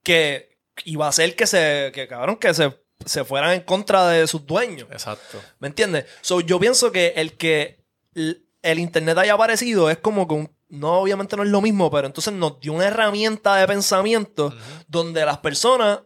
[0.04, 2.74] que iba a hacer que se, que cabrón, que se,
[3.06, 4.88] se fueran en contra de sus dueños.
[4.92, 5.40] Exacto.
[5.60, 6.06] ¿Me entiendes?
[6.22, 7.84] So, yo pienso que el que
[8.16, 12.08] el internet haya aparecido es como que un- no, obviamente no es lo mismo, pero
[12.08, 14.56] entonces nos dio una herramienta de pensamiento
[14.88, 16.00] donde las personas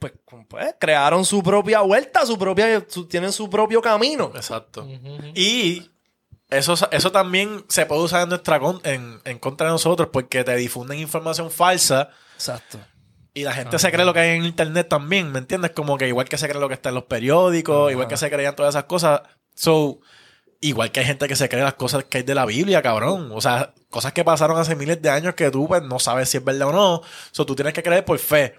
[0.00, 0.12] pues,
[0.48, 4.32] pues, crearon su propia vuelta, su propia, su- tienen su propio camino.
[4.34, 4.86] Exacto.
[5.34, 5.88] Y
[6.48, 10.42] eso, eso también se puede usar en nuestra con- en, en contra de nosotros porque
[10.42, 12.78] te difunden información falsa Exacto.
[13.34, 15.70] y la gente se cree lo que hay en internet también, ¿me entiendes?
[15.72, 18.28] Como que igual que se cree lo que está en los periódicos, igual que se
[18.30, 19.20] creían todas esas cosas.
[19.54, 20.00] So,
[20.60, 23.30] igual que hay gente que se cree las cosas que hay de la Biblia, cabrón.
[23.32, 26.38] O sea, cosas que pasaron hace miles de años que tú pues no sabes si
[26.38, 27.02] es verdad o no.
[27.30, 28.56] So, tú tienes que creer por fe.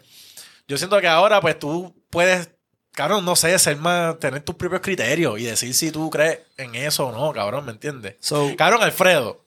[0.71, 2.49] Yo siento que ahora pues tú puedes,
[2.93, 6.75] cabrón, no sé, ser más, tener tus propios criterios y decir si tú crees en
[6.75, 8.15] eso o no, cabrón, ¿me entiendes?
[8.21, 9.43] So, Cabrón, Alfredo,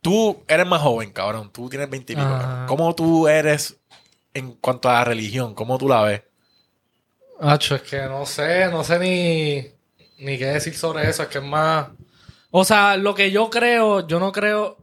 [0.00, 1.50] tú eres más joven, cabrón.
[1.52, 2.26] Tú tienes 20 y pico.
[2.26, 2.64] Ajá.
[2.66, 3.76] ¿Cómo tú eres
[4.32, 5.54] en cuanto a la religión?
[5.54, 6.22] ¿Cómo tú la ves?
[7.38, 11.22] Hacho, es que no sé, no sé ni, ni qué decir sobre eso.
[11.22, 11.88] Es que es más.
[12.50, 14.78] O sea, lo que yo creo, yo no creo.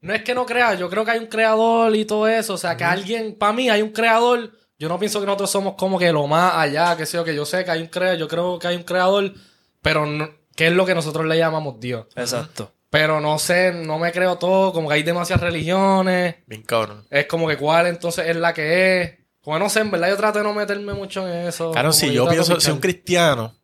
[0.00, 2.54] No es que no crea, yo creo que hay un creador y todo eso.
[2.54, 4.58] O sea, que alguien, para mí hay un creador.
[4.78, 7.34] Yo no pienso que nosotros somos como que lo más allá, que sé yo, que
[7.34, 9.34] yo sé que hay un creador, yo creo que hay un creador,
[9.82, 12.06] pero no, que es lo que nosotros le llamamos Dios.
[12.14, 12.72] exacto.
[12.90, 16.36] Pero no sé, no me creo todo, como que hay demasiadas religiones.
[16.46, 17.06] Bien cabrón.
[17.10, 19.18] Es como que cuál entonces es la que es.
[19.42, 21.72] Pues no sé, en verdad yo trato de no meterme mucho en eso.
[21.72, 23.54] Como si yo pienso, si un cristiano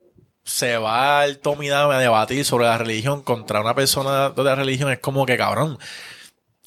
[0.42, 4.54] se va al Tommy Dame a debatir sobre la religión contra una persona de la
[4.54, 5.78] religión, es como que, cabrón,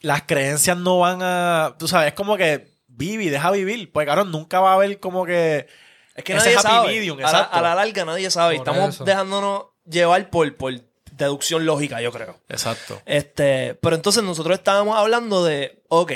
[0.02, 3.92] las creencias no van a, tú sabes, es como que vive y deja vivir.
[3.92, 5.68] Pues, cabrón, nunca va a haber como que...
[6.16, 6.88] Es que ese nadie happy sabe.
[6.88, 8.58] medium, a, la, a la larga nadie sabe.
[8.58, 9.04] Por Estamos eso.
[9.06, 10.74] dejándonos llevar por, por
[11.12, 12.40] deducción lógica, yo creo.
[12.50, 13.02] Exacto.
[13.06, 16.12] Este, pero entonces nosotros estábamos hablando de, ok,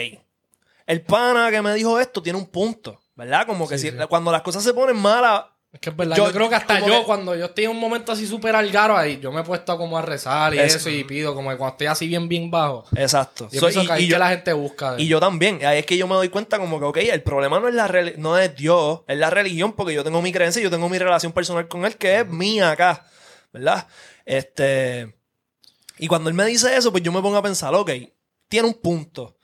[0.88, 3.46] el pana que me dijo esto tiene un punto, ¿verdad?
[3.46, 4.04] Como que Sí, si, sí.
[4.10, 6.18] cuando las cosas se ponen malas, Es que es verdad.
[6.18, 8.56] Yo- Yo, creo que hasta yo, que- cuando yo estoy en un momento así súper
[8.56, 11.50] algaro ahí, yo me he puesto como a rezar y Es- eso y pido, como
[11.50, 12.84] que cuando estoy así bien, bien bajo.
[12.96, 13.48] exacto.
[13.52, 14.96] Yo So, pienso y, que ahí y que yo, la gente busca.
[14.98, 17.60] y yo también, ahí es que yo me doy cuenta como que, ok, el problema
[17.62, 20.64] no es la no es Dios, es la religión, porque yo tengo mi creencia y
[20.64, 23.06] yo tengo mi relación personal con él, que es mía acá,
[23.54, 23.88] ¿verdad?
[24.26, 25.16] Este,
[26.00, 27.92] y cuando él me dice eso, pues yo me pongo a pensar, ok,
[28.50, 29.38] tiene un punto.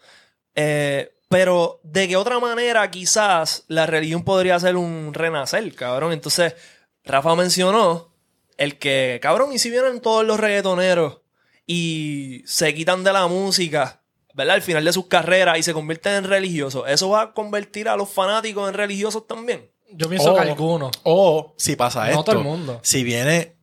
[0.55, 6.13] Eh, pero de qué otra manera quizás la religión podría ser un renacer, cabrón.
[6.13, 6.55] Entonces,
[7.03, 8.13] Rafa mencionó
[8.57, 11.19] el que, cabrón, y si vienen todos los reggaetoneros
[11.65, 14.01] y se quitan de la música,
[14.33, 14.55] ¿verdad?
[14.55, 17.97] Al final de sus carreras y se convierten en religiosos, ¿eso va a convertir a
[17.97, 19.69] los fanáticos en religiosos también?
[19.91, 20.91] Yo pienso O- que algunos.
[21.03, 22.79] O si pasa No esto, todo el mundo.
[22.83, 23.57] si viene,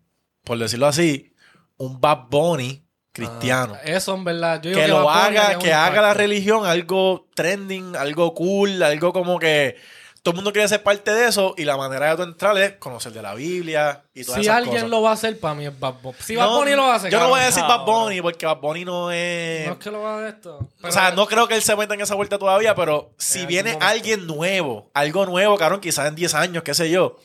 [0.45, 1.33] por decirlo así,
[1.77, 2.84] un Bad Bunny
[3.15, 3.77] cristiano.
[3.85, 4.61] Eso en verdad.
[4.61, 9.13] Yo digo que Bad lo haga, que haga la religión algo trending, algo cool, algo
[9.15, 9.77] como que
[10.23, 12.73] todo el mundo quiere ser parte de eso y la manera de tú entrar es
[12.77, 14.89] conocer de la Biblia y todas Si esas alguien cosas.
[14.91, 16.17] lo va a hacer, para mí es Bad Bunny.
[16.21, 18.47] Si Bad No, Bunny lo hace, Yo no voy a decir Ah, Bad Bunny porque
[18.47, 19.67] Bad Bunny no es...
[19.67, 20.67] No es que lo va a hacer esto.
[20.83, 23.47] o sea, no creo que él se meta en esa vuelta todavía, pero si En
[23.49, 23.87] viene momento.
[23.87, 27.19] alguien nuevo, algo nuevo, cabrón, quizás en 10 años, qué sé yo,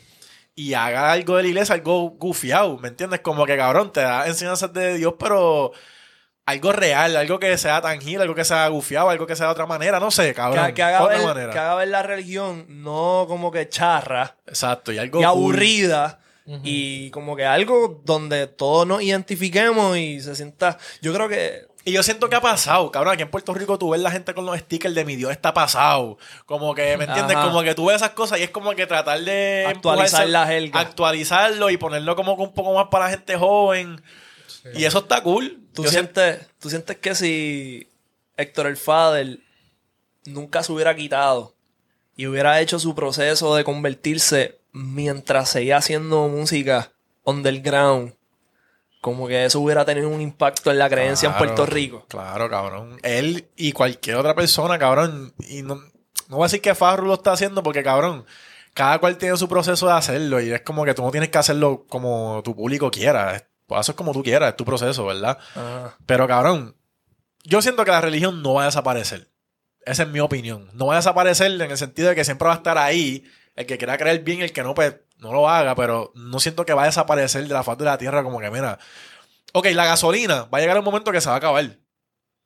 [0.60, 3.22] y haga algo de la iglesia, algo gufiado, ¿me entiendes?
[3.22, 5.72] Como que, cabrón, te da enseñanzas de Dios, pero
[6.46, 9.66] algo real, algo que sea tangible, algo que sea gufiado, algo que sea de otra
[9.66, 10.66] manera, no sé, cabrón.
[10.68, 11.54] Que, que haga otra ver, manera.
[11.54, 15.30] que haga ver la religión no como que charra Exacto, y algo y cool.
[15.30, 16.20] aburrida.
[16.64, 20.80] Y como que algo donde todos nos identifiquemos y se sienta.
[21.00, 21.68] Yo creo que.
[21.86, 23.14] Y yo siento que ha pasado, cabrón.
[23.14, 25.54] Aquí en Puerto Rico tú ves la gente con los stickers de mi Dios está
[25.54, 26.18] pasado.
[26.46, 27.38] Como que, ¿me entiendes?
[27.38, 27.48] Ajá.
[27.48, 30.80] Como que tú ves esas cosas y es como que tratar de Actualizar la jerga.
[30.80, 34.02] Actualizarlo y ponerlo como que un poco más para la gente joven.
[34.74, 35.60] Y eso está cool.
[35.74, 37.90] ¿Tú Yo sientes, tú sientes que si
[38.36, 39.40] Héctor el Fader
[40.26, 41.56] nunca se hubiera quitado
[42.16, 46.92] y hubiera hecho su proceso de convertirse mientras seguía haciendo música
[47.24, 48.14] underground,
[49.02, 52.06] como que eso hubiera tenido un impacto en la creencia en Puerto Rico?
[52.10, 52.98] Claro, cabrón.
[53.04, 55.34] Él y cualquier otra persona, cabrón.
[55.48, 58.26] Y no, no voy a decir que Farru lo está haciendo porque, cabrón,
[58.74, 60.42] cada cual tiene su proceso de hacerlo.
[60.42, 63.36] Y es como que tú no tienes que hacerlo como tu público quiera.
[63.36, 65.38] Es- Pues eso es como tú quieras, es tu proceso, ¿verdad?
[65.56, 65.96] Ajá.
[66.08, 66.76] Pero, cabrón,
[67.44, 69.30] yo siento que la religión no va a desaparecer.
[69.86, 70.70] Esa es mi opinión.
[70.74, 73.24] No va a desaparecer en el sentido de que siempre va a estar ahí.
[73.56, 75.76] El que quiera creer bien, el que no, pues no lo haga.
[75.76, 78.50] Pero no siento que va a desaparecer de la faz de la tierra como que,
[78.50, 78.80] mira.
[79.54, 81.66] Ok, la gasolina va a llegar un momento que se va a acabar.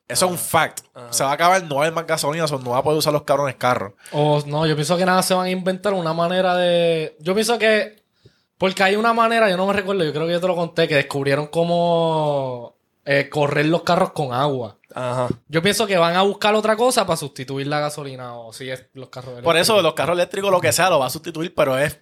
[0.08, 0.82] Eso es un fact.
[0.94, 1.14] Ajá.
[1.14, 3.00] Se va a acabar, no va a haber más gasolina, so no va a poder
[3.00, 3.94] usar los cabrones carros.
[4.12, 7.16] O no, yo pienso que nada se van a inventar una manera de.
[7.20, 8.04] Yo pienso que.
[8.58, 10.88] Porque hay una manera, yo no me recuerdo, yo creo que yo te lo conté,
[10.88, 14.78] que descubrieron cómo eh, correr los carros con agua.
[14.94, 15.28] Ajá.
[15.48, 18.86] Yo pienso que van a buscar otra cosa para sustituir la gasolina o si es
[18.94, 19.84] los carros Por eso, eléctricos.
[19.84, 22.00] los carros eléctricos, lo que sea, lo va a sustituir, pero es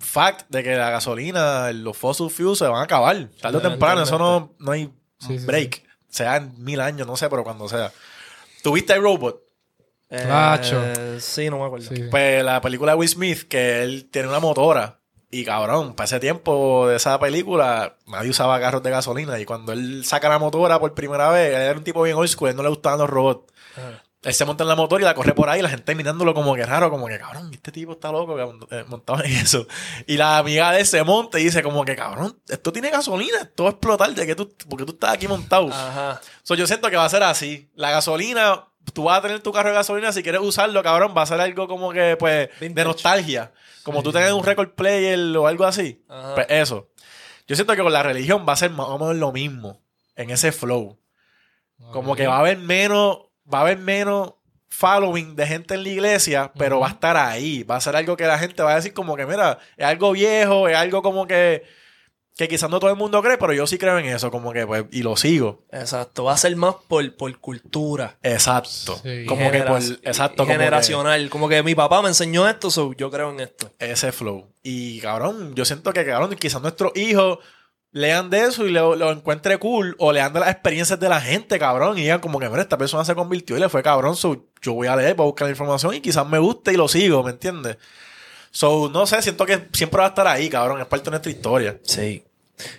[0.00, 3.28] fact de que la gasolina, los fossil fuels se van a acabar.
[3.40, 5.82] Tarde o temprano, eso no, no hay Sí, sí, break.
[6.08, 7.92] Sea en mil años, no sé, pero cuando sea.
[8.62, 9.42] ¿Tuviste el robot?
[10.08, 11.94] Eh, sí, no me acuerdo.
[11.94, 12.04] Sí.
[12.10, 14.98] Pues la película de Will Smith, que él tiene una motora.
[15.30, 19.38] Y cabrón, para ese tiempo de esa película, nadie usaba carros de gasolina.
[19.38, 22.28] Y cuando él saca la motora por primera vez, él era un tipo bien old
[22.28, 23.52] school, él no le gustaban los robots.
[23.76, 24.02] Ajá.
[24.22, 26.54] Él se monta en la motora y la corre por ahí, la gente mirándolo como
[26.54, 29.66] que raro, como que cabrón, este tipo está loco que eh, montado en eso.
[30.06, 33.38] Y la amiga de él se monta y dice como que cabrón, esto tiene gasolina,
[33.40, 35.68] esto va a explotar de que tú, porque tú estás aquí montado.
[35.72, 36.20] Ajá.
[36.42, 37.70] So, yo siento que va a ser así.
[37.74, 41.22] La gasolina, tú vas a tener tu carro de gasolina, si quieres usarlo, cabrón, va
[41.22, 43.52] a ser algo como que, pues, de nostalgia.
[43.82, 46.04] Como tú tener un record player o algo así.
[46.08, 46.34] Ajá.
[46.34, 46.90] Pues eso.
[47.48, 49.80] Yo siento que con la religión va a ser más o menos lo mismo.
[50.14, 50.98] En ese flow.
[51.92, 54.34] Como que va a haber menos, va a haber menos
[54.70, 57.64] following de gente en la iglesia, pero va a estar ahí.
[57.64, 60.12] Va a ser algo que la gente va a decir como que, mira, es algo
[60.12, 61.64] viejo, es algo como que,
[62.36, 64.66] que quizás no todo el mundo cree, pero yo sí creo en eso, como que,
[64.66, 65.66] pues, y lo sigo.
[65.70, 66.24] Exacto.
[66.24, 68.16] Va a ser más por, por cultura.
[68.22, 68.98] Exacto.
[69.02, 69.26] Sí.
[69.26, 71.28] Como que por, exacto, y como que generacional.
[71.28, 73.70] Como que mi papá me enseñó esto, so yo creo en esto.
[73.78, 74.46] ese flow.
[74.62, 77.40] Y cabrón, yo siento que, cabrón, quizás nuestros hijos
[77.92, 81.58] lean de eso y lo, encuentre cool o lean de las experiencias de la gente,
[81.58, 84.46] cabrón, y digan como que, mira, esta persona se convirtió y le fue cabrón, so
[84.62, 86.88] yo voy a leer, voy a buscar la información y quizás me guste y lo
[86.88, 87.78] sigo, ¿me entiendes?
[88.50, 91.30] So, no sé, siento que siempre va a estar ahí, cabrón, es parte de nuestra
[91.30, 91.78] historia.
[91.82, 92.24] Sí.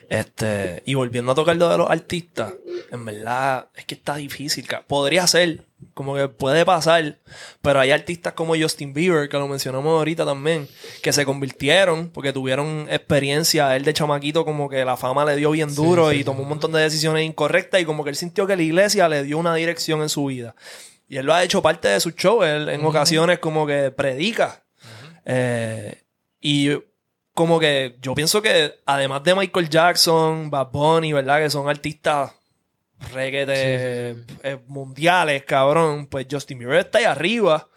[0.09, 2.53] Este, y volviendo a tocar lo de los artistas,
[2.91, 4.67] en verdad es que está difícil.
[4.87, 7.19] Podría ser, como que puede pasar,
[7.61, 10.67] pero hay artistas como Justin Bieber, que lo mencionamos ahorita también,
[11.01, 13.75] que se convirtieron porque tuvieron experiencia.
[13.75, 16.71] Él de chamaquito, como que la fama le dio bien duro y tomó un montón
[16.71, 20.01] de decisiones incorrectas y como que él sintió que la iglesia le dio una dirección
[20.01, 20.55] en su vida.
[21.11, 22.41] Y él lo ha hecho parte de su show.
[22.41, 24.63] Él en ocasiones como que predica.
[25.25, 26.03] Eh,
[26.39, 26.69] y
[27.33, 31.39] como que yo pienso que además de Michael Jackson, Bad Bunny, ¿verdad?
[31.39, 32.31] Que son artistas
[33.13, 36.07] reggae eh, mundiales, cabrón.
[36.07, 37.67] Pues Justin Bieber está ahí arriba.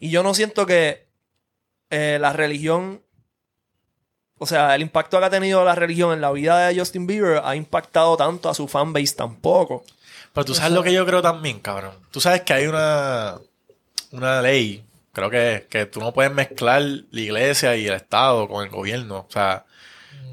[0.00, 1.06] Y yo no siento que
[1.90, 3.02] eh, la religión,
[4.38, 7.40] o sea, el impacto que ha tenido la religión en la vida de Justin Bieber
[7.44, 9.84] ha impactado tanto a su fanbase tampoco.
[10.32, 11.94] Pero tú sabes lo que yo creo también, cabrón.
[12.10, 13.38] Tú sabes que hay una,
[14.10, 18.62] una ley, creo que, que tú no puedes mezclar la iglesia y el Estado con
[18.64, 19.24] el gobierno.
[19.26, 19.64] O sea,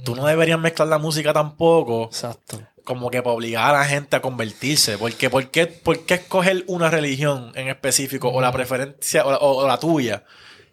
[0.03, 2.59] tú no deberías mezclar la música tampoco Exacto.
[2.83, 4.97] como que para obligar a la gente a convertirse.
[4.97, 9.37] Porque, ¿por qué, por qué escoger una religión en específico o la preferencia o la,
[9.37, 10.23] o- o la tuya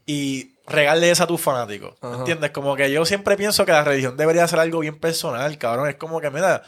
[0.06, 1.94] y regarle esa a tus fanáticos?
[2.02, 2.18] ¿Me Ajá.
[2.18, 2.50] ¿Entiendes?
[2.50, 5.88] Como que yo siempre pienso que la religión debería ser algo bien personal, cabrón.
[5.88, 6.62] Es como que, mira,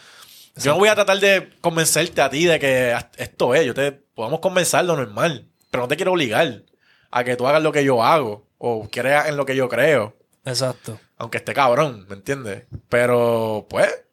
[0.56, 3.64] Yo no voy a tratar de convencerte a ti de que esto es.
[3.64, 5.46] Yo te podemos convencer lo normal.
[5.70, 6.62] Pero no te quiero obligar
[7.10, 8.46] a que tú hagas lo que yo hago.
[8.58, 10.14] O creas en lo que yo creo.
[10.44, 11.00] Exacto.
[11.16, 12.64] Aunque esté cabrón, ¿me entiendes?
[12.88, 14.04] Pero, pues,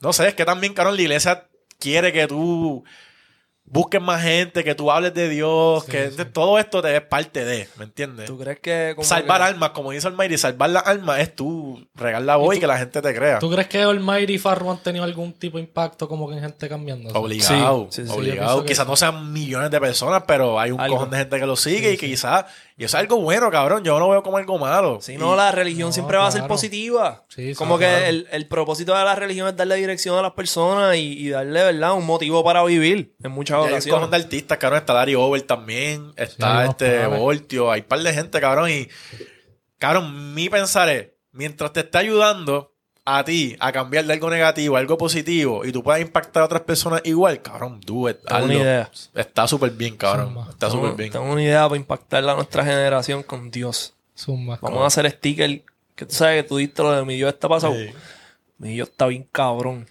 [0.00, 2.84] no sé, es que también, cabrón, la iglesia quiere que tú
[3.64, 7.68] busques más gente, que tú hables de Dios, que todo esto te es parte de,
[7.78, 8.26] ¿me entiendes?
[8.26, 8.94] ¿Tú crees que...
[9.02, 12.66] salvar almas, como dice Almighty, salvar las almas es tú regar la voz y, que
[12.66, 13.38] la gente te crea.
[13.38, 16.42] ¿Tú crees que Almighty y Farro han tenido algún tipo de impacto como que en
[16.42, 17.10] gente cambiando?
[17.18, 18.64] Obligado, obligado.
[18.64, 21.92] Quizás no sean millones de personas, pero hay un cojón de gente que lo sigue
[21.92, 22.44] y que quizás
[22.82, 23.84] y eso es algo bueno, cabrón.
[23.84, 24.98] Yo no lo veo como algo malo.
[25.00, 27.24] Si no, la religión siempre va a ser positiva.
[27.56, 31.62] como que el, propósito de la religión es darle dirección a las personas y, darle,
[31.62, 31.92] ¿verdad?
[31.92, 33.86] Un motivo para vivir en muchas ocasiones.
[33.86, 34.80] Hay un de artistas, cabrón.
[34.80, 36.12] Está Dari Over también.
[36.16, 37.70] Está este Voltio.
[37.70, 38.68] Hay un par de gente, cabrón.
[38.68, 38.88] Y,
[39.78, 42.71] cabrón, mi pensar es, mientras te está ayudando,
[43.04, 46.46] a ti a cambiar de algo negativo a algo positivo y tú puedas impactar a
[46.46, 48.18] otras personas igual, cabrón, do it.
[48.26, 48.90] Tengo una idea.
[49.14, 50.46] Está súper bien, cabrón.
[50.48, 51.10] Está súper bien.
[51.10, 53.94] Tengo una idea para impactar a nuestra generación con Dios.
[54.26, 55.62] Vamos a hacer sticker.
[55.94, 57.74] Que tú sabes que tú diste lo de mi Dios está pasado.
[58.58, 59.88] Mi Dios está bien cabrón.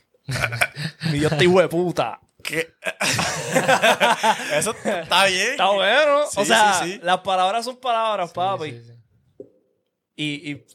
[1.11, 2.19] mi Dios está hijo de puta.
[2.41, 2.73] ¿Qué?
[4.55, 5.51] Eso está bien.
[5.51, 6.21] Está bueno.
[6.35, 8.81] o sea, las palabras son palabras, papi.
[10.15, 10.65] y, y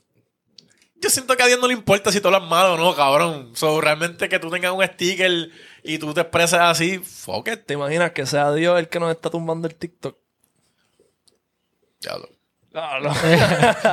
[1.07, 3.53] yo siento que a Dios no le importa si tú hablas mal o no, cabrón.
[3.55, 5.51] So, realmente que tú tengas un sticker
[5.85, 7.64] y tú te expreses así, fuck it.
[7.64, 10.16] ¿Te imaginas que sea Dios el que nos está tumbando el TikTok?
[12.01, 12.29] Diablo.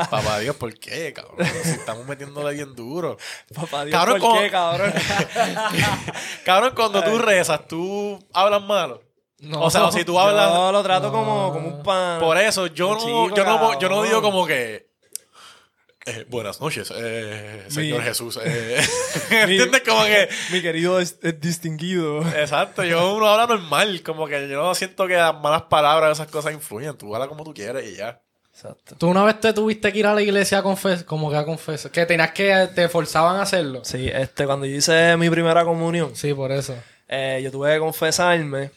[0.09, 1.37] Papá Dios, ¿por qué, cabrón?
[1.63, 3.17] Si estamos metiéndole bien duro.
[3.53, 4.91] Papá Dios, ¿por qué, cabrón?
[6.45, 9.03] cabrón, cuando tú rezas, ¿tú hablas malo?
[9.39, 10.51] No, o sea, si tú hablas...
[10.51, 12.19] Yo lo trato como, como un pan.
[12.19, 14.92] Por eso, yo no, yo, no, yo no digo como que
[16.05, 18.39] eh, buenas noches, eh, Señor Jesús.
[18.43, 18.81] Eh,
[19.29, 19.81] ¿Entiendes?
[19.81, 20.27] Como que.
[20.51, 22.21] Mi querido es, distinguido.
[22.35, 24.01] Exacto, yo uno habla normal.
[24.03, 26.97] Como que yo no siento que las malas palabras, esas cosas influyen.
[26.97, 28.21] Tú hablas como tú quieres y ya.
[28.51, 28.95] Exacto.
[28.97, 31.05] ¿Tú una vez te tuviste que ir a la iglesia a confesar?
[31.05, 31.91] Como que a confesar.
[31.91, 32.69] Que tenías que.
[32.75, 33.83] Te forzaban a hacerlo.
[33.85, 36.15] Sí, este, cuando yo hice mi primera comunión.
[36.15, 36.75] Sí, por eso.
[37.07, 38.71] Eh, yo tuve que confesarme.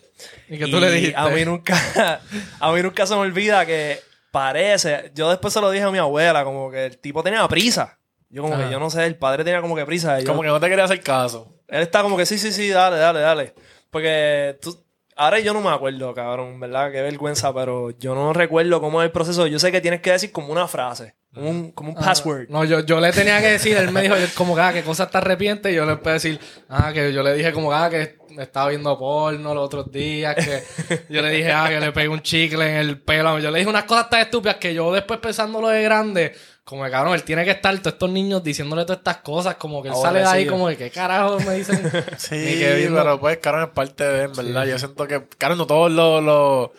[0.48, 1.16] ¿Y que tú le dijiste?
[1.16, 2.20] A mí nunca.
[2.60, 4.00] a mí nunca se me olvida que
[4.36, 5.10] parece.
[5.14, 7.98] Yo después se lo dije a mi abuela, como que el tipo tenía prisa.
[8.28, 10.18] Yo como que yo no sé, el padre tenía como que prisa.
[10.26, 11.54] como que no te quería hacer caso.
[11.68, 13.54] Él está como que sí, sí, sí, dale, dale, dale.
[13.90, 14.78] Porque tú,
[15.16, 16.92] ahora yo no me acuerdo, cabrón, ¿verdad?
[16.92, 19.46] Qué vergüenza, pero yo no recuerdo cómo es el proceso.
[19.46, 22.50] Yo sé que tienes que decir como una frase, como un, como un ah, password.
[22.50, 25.08] No, yo, yo le tenía que decir, él me dijo como que, ah, qué cosa
[25.08, 27.88] te arrepientes, y yo le puedo decir, ah, que yo le dije como que, ah,
[27.88, 30.62] que estaba viendo porno los otros días, que
[31.08, 33.38] yo le dije, ah, que le pegué un chicle en el pelo.
[33.38, 36.90] Yo le dije unas cosas tan estúpidas que yo después pensándolo de grande, como que
[36.90, 39.94] cabrón, él tiene que estar todos estos niños diciéndole todas estas cosas, como que él
[39.94, 41.80] sale de ahí como que qué carajo me dicen.
[42.18, 42.58] sí,
[42.92, 44.66] pero pues, cabrón, es parte de él, ¿verdad?
[44.66, 46.70] Yo siento que, cabrón, no todos los, los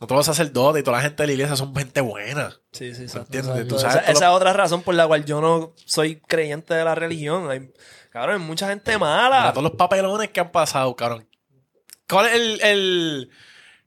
[0.00, 2.54] no todos los sacerdotes y toda la gente de la iglesia son gente buena.
[2.72, 3.16] Sí, sí, sí.
[3.16, 3.72] ¿Entiendes?
[3.72, 7.50] esa, es otra razón por la cual yo no soy creyente de la religión.
[7.50, 7.70] Hay,
[8.14, 9.50] cabrón, hay mucha gente mala.
[9.52, 11.28] todos los papelones que han pasado, cabrón.
[12.08, 13.30] ¿Cuál es el, el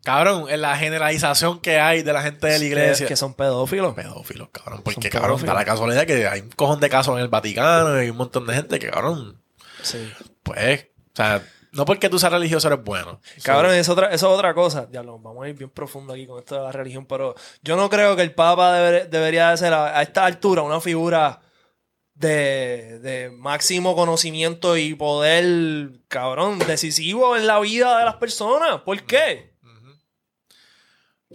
[0.03, 3.07] Cabrón, en la generalización que hay de la gente de la iglesia.
[3.07, 3.93] Que, son pedófilos.
[3.93, 4.81] Pedófilos, cabrón.
[4.81, 8.03] Porque, cabrón, da la casualidad que hay un cojón de casos en el Vaticano y
[8.03, 9.41] hay un montón de gente que, cabrón.
[9.81, 10.09] Sí.
[10.43, 11.41] Pues, o sea,
[11.73, 13.19] no porque tú seas religioso eres bueno.
[13.43, 14.87] Cabrón, otra, eso es otra cosa.
[14.91, 17.75] Ya lo vamos a ir bien profundo aquí con esto de la religión, pero yo
[17.75, 21.41] no creo que el Papa debería de ser a, esta altura una figura
[22.19, 28.81] de, de, máximo conocimiento y poder, cabrón, decisivo en la vida de las personas.
[28.81, 29.53] ¿Por qué?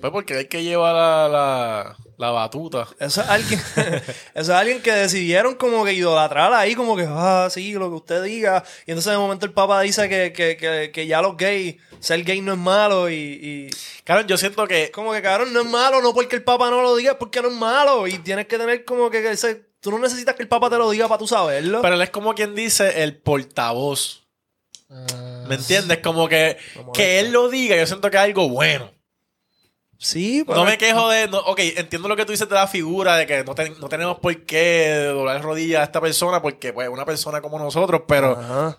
[0.01, 2.89] Pues porque hay que llevar la, la, batuta.
[2.99, 4.03] Eso es alguien, eso
[4.35, 8.23] es alguien que decidieron como que idolatrar ahí, como que, ah, sí, lo que usted
[8.25, 8.65] diga.
[8.87, 12.25] Y entonces de momento el Papa dice que, que, que, que ya los gays, ser
[12.25, 13.71] gay no es malo y, y...
[14.03, 14.91] Claro, yo siento que...
[14.91, 17.43] Como que, cabrón, no es malo, no porque el Papa no lo diga, es porque
[17.43, 18.09] no es malo.
[18.09, 19.72] Y tienes que tener como que ese...
[19.83, 21.83] Tú no necesitas que el Papa te lo diga para tú saberlo.
[21.83, 24.23] Pero él es como quien dice el portavoz.
[24.89, 25.99] Ah, ¿Me entiendes?
[25.99, 26.57] Como que,
[26.95, 28.93] que él lo diga, yo siento que es algo bueno.
[29.99, 31.25] Sí, No me quejo de.
[31.25, 35.07] ok, entiendo lo que tú dices de la figura, de que no, tenemos por qué
[35.07, 38.79] doblar rodillas a esta persona, porque pues una persona como nosotros, pero.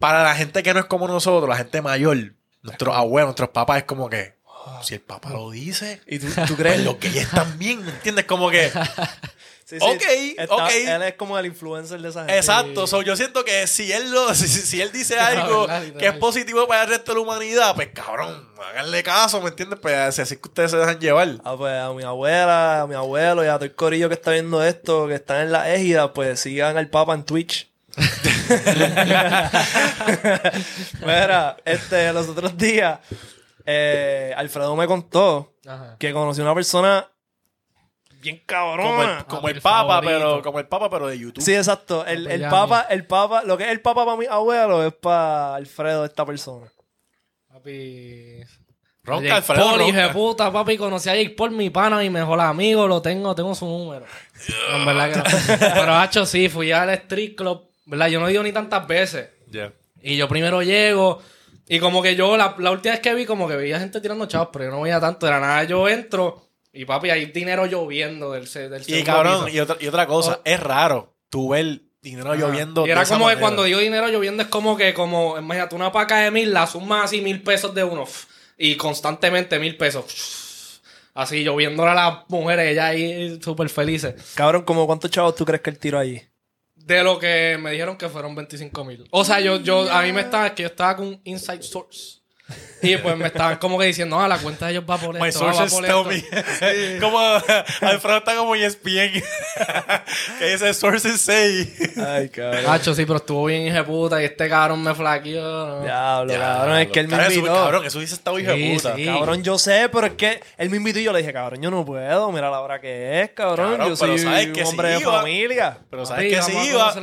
[0.00, 3.78] Para la gente que no es como nosotros, la gente mayor, nuestros abuelos, nuestros papás,
[3.78, 4.34] es como que.
[4.82, 6.00] si el papá lo dice.
[6.08, 6.76] ¿Y tú, tú crees?
[6.76, 8.24] Pues, lo que ellos también, ¿me entiendes?
[8.24, 8.72] Como que.
[9.78, 10.02] ok,
[10.48, 10.70] ok.
[10.86, 12.36] Él es como el influencer de esa gente.
[12.36, 13.02] Exacto.
[13.02, 15.66] yo siento que si él lo, si, él dice algo
[15.98, 19.78] que es positivo para el resto de la humanidad, pues cabrón, háganle caso, ¿me entiendes?
[19.80, 21.28] Pues así que ustedes se dejan llevar.
[21.44, 24.32] Ah, pues a mi abuela, a mi abuelo y a todo el corillo que está
[24.32, 27.70] viendo esto, que están en la égida, pues sigan al Papa en Twitch.
[31.00, 33.00] Mira, este, los otros días,
[33.66, 35.96] eh, Alfredo me contó Ajá.
[35.98, 37.10] que conoció una persona
[38.20, 40.12] bien Como el, como el papa, favorito.
[40.12, 41.42] pero como el papa, pero de YouTube.
[41.42, 42.04] Sí, exacto.
[42.06, 45.54] El, el papa, el papa, lo que es el papa para mi abuelo es para
[45.56, 46.70] Alfredo, esta persona.
[47.48, 48.40] Papi.
[49.02, 50.76] Ronca, Jake Alfredo, Paul, hijo de puta, papi.
[50.76, 52.86] Conocí a Jake Paul, mi pana, mi mejor amigo.
[52.86, 54.04] Lo tengo, tengo su número.
[54.70, 55.58] No, en verdad que no.
[55.74, 57.70] Pero, hacho, sí, fui al street club.
[57.86, 58.08] ¿Verdad?
[58.08, 59.30] Yo no he ido ni tantas veces.
[60.02, 61.20] Y yo primero llego.
[61.66, 64.26] Y como que yo, la, la última vez que vi, como que veía gente tirando
[64.26, 65.26] chavos, pero yo no veía tanto.
[65.26, 66.49] De la nada yo entro.
[66.72, 70.40] Y papi, hay dinero lloviendo del, se- del Y cabrón, y otra, y otra cosa,
[70.44, 72.82] es raro tú ver dinero lloviendo.
[72.82, 75.74] Y de era esa como que cuando digo dinero lloviendo es como que, como, imagínate,
[75.74, 78.04] una paca de mil, la sumas así mil pesos de uno.
[78.56, 80.80] Y constantemente mil pesos.
[81.14, 84.14] Así lloviendo a las mujeres, ellas ahí súper felices.
[84.36, 86.22] Cabrón, como cuántos chavos tú crees que él tiró allí?
[86.76, 89.06] De lo que me dijeron que fueron 25 mil.
[89.10, 91.62] O sea, yo, yo, a mí me estaba, es que yo estaba con un inside
[91.62, 92.19] source.
[92.82, 95.28] Y pues me estaban como que diciendo, ah, la cuenta de ellos va por My
[95.28, 96.30] esto, va sources por tell esto.
[96.94, 96.98] me.
[97.00, 99.22] como Alfredo está como E ESPN.
[100.38, 101.70] que dice sources say.
[102.06, 102.64] Ay, cabrón.
[102.68, 105.82] Hacho, sí, pero estuvo bien hijo de puta y este cabrón me flaqueó.
[105.82, 107.54] Diablo, cabrón, es que él me Cabrón, eso- invitó.
[107.54, 108.96] Cabrón, eso dice esta hija de Sí, puta.
[108.96, 109.04] sí.
[109.04, 111.70] Cabrón, yo sé, pero es que él me invitó y yo le dije, cabrón, yo
[111.70, 113.72] no puedo, mira la hora que es, cabrón.
[113.72, 115.78] Cabrón, yo soy sabes un que hombre si de iba- familia.
[115.90, 116.94] Pero sabes que sí iba.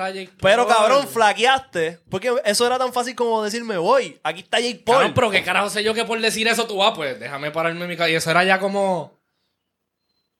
[0.41, 1.99] Pero cabrón, flaqueaste.
[2.09, 4.95] Porque eso era tan fácil como decirme, voy, aquí está Jake Paul.
[4.97, 7.81] Cabrón, pero qué carajo sé yo que por decir eso tú vas, pues déjame pararme
[7.83, 8.09] en mi casa.
[8.09, 9.15] Y eso era ya como.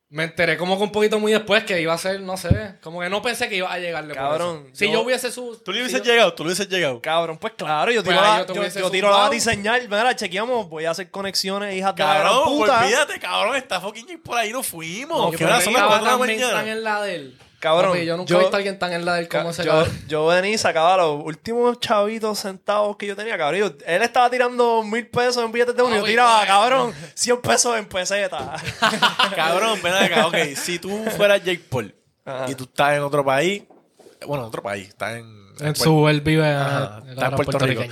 [0.10, 2.76] Me enteré como que un poquito muy después que iba a ser, no sé.
[2.82, 4.14] Como que no pensé que iba a llegarle.
[4.14, 4.76] por Cabrón, eso.
[4.76, 5.58] Si yo- yo, hubiese su.
[5.66, 7.02] Tú le si hubieses yo- llegado, tú le hubieses llegado.
[7.02, 9.32] Cabrón, pues claro, yo Pues tiro, ahí la, yo yo, tiro la zumbado.
[9.34, 9.82] diseñar.
[9.82, 14.22] Mira, chequeamos, voy a hacer conexiones, hijas de la gran Cabrón, olvídate, cabrón, está fucking
[14.24, 15.18] por ahí, nos fuimos.
[15.26, 16.72] No, que que ahora son las estaba 4 de la mañana.
[16.72, 17.38] en la de él.
[17.60, 19.46] Cabrón, Papi, yo nunca yo- he visto a alguien tan en la de él como
[19.46, 20.00] Ca- ese yo, cabrón.
[20.08, 23.60] yo venía y sacaba los últimos chavitos centavos que yo tenía, cabrón.
[23.62, 27.42] Yo- él estaba tirando mil pesos en billetes de uno y yo tiraba, cabrón, 100
[27.42, 28.62] pesos en pesetas.
[29.36, 30.36] Cabrón, ven acá, ok.
[30.56, 31.94] Si tú fueras Jake Paul
[32.26, 32.46] Ajá.
[32.50, 33.64] y tú estás en otro país,
[34.26, 35.48] bueno, en otro país, estás en.
[35.60, 37.84] En su, él vive Ajá, en está en Puerto Rico.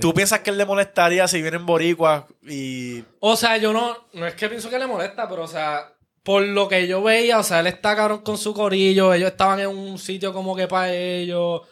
[0.00, 3.02] ¿Tú piensas que él le molestaría si vienen boricuas y.
[3.20, 5.92] O sea, yo no, no es que pienso que le molesta, pero o sea,
[6.22, 9.60] por lo que yo veía, o sea, él está cabrón con su corillo, ellos estaban
[9.60, 11.62] en un sitio como que para ellos,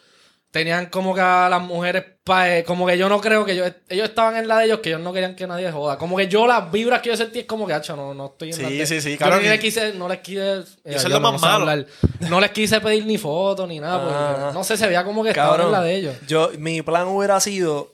[0.49, 4.09] tenían como que a las mujeres para como que yo no creo que ellos, ellos
[4.09, 5.97] estaban en la de ellos, que ellos no querían que nadie joda.
[5.97, 8.49] Como que yo las vibras que yo sentí es como que, hacho, no, no estoy
[8.49, 10.41] en Sí, la de- sí, sí, Yo cabrón, no y- les quise, no les quise,
[10.59, 11.69] eh, eso es yo lo no más malo.
[11.69, 11.85] hablar.
[12.21, 14.51] No les quise pedir ni fotos ni nada, porque, Ah.
[14.53, 16.15] no sé, se veía como que estaban cabrón, en la de ellos.
[16.27, 17.93] Yo, mi plan hubiera sido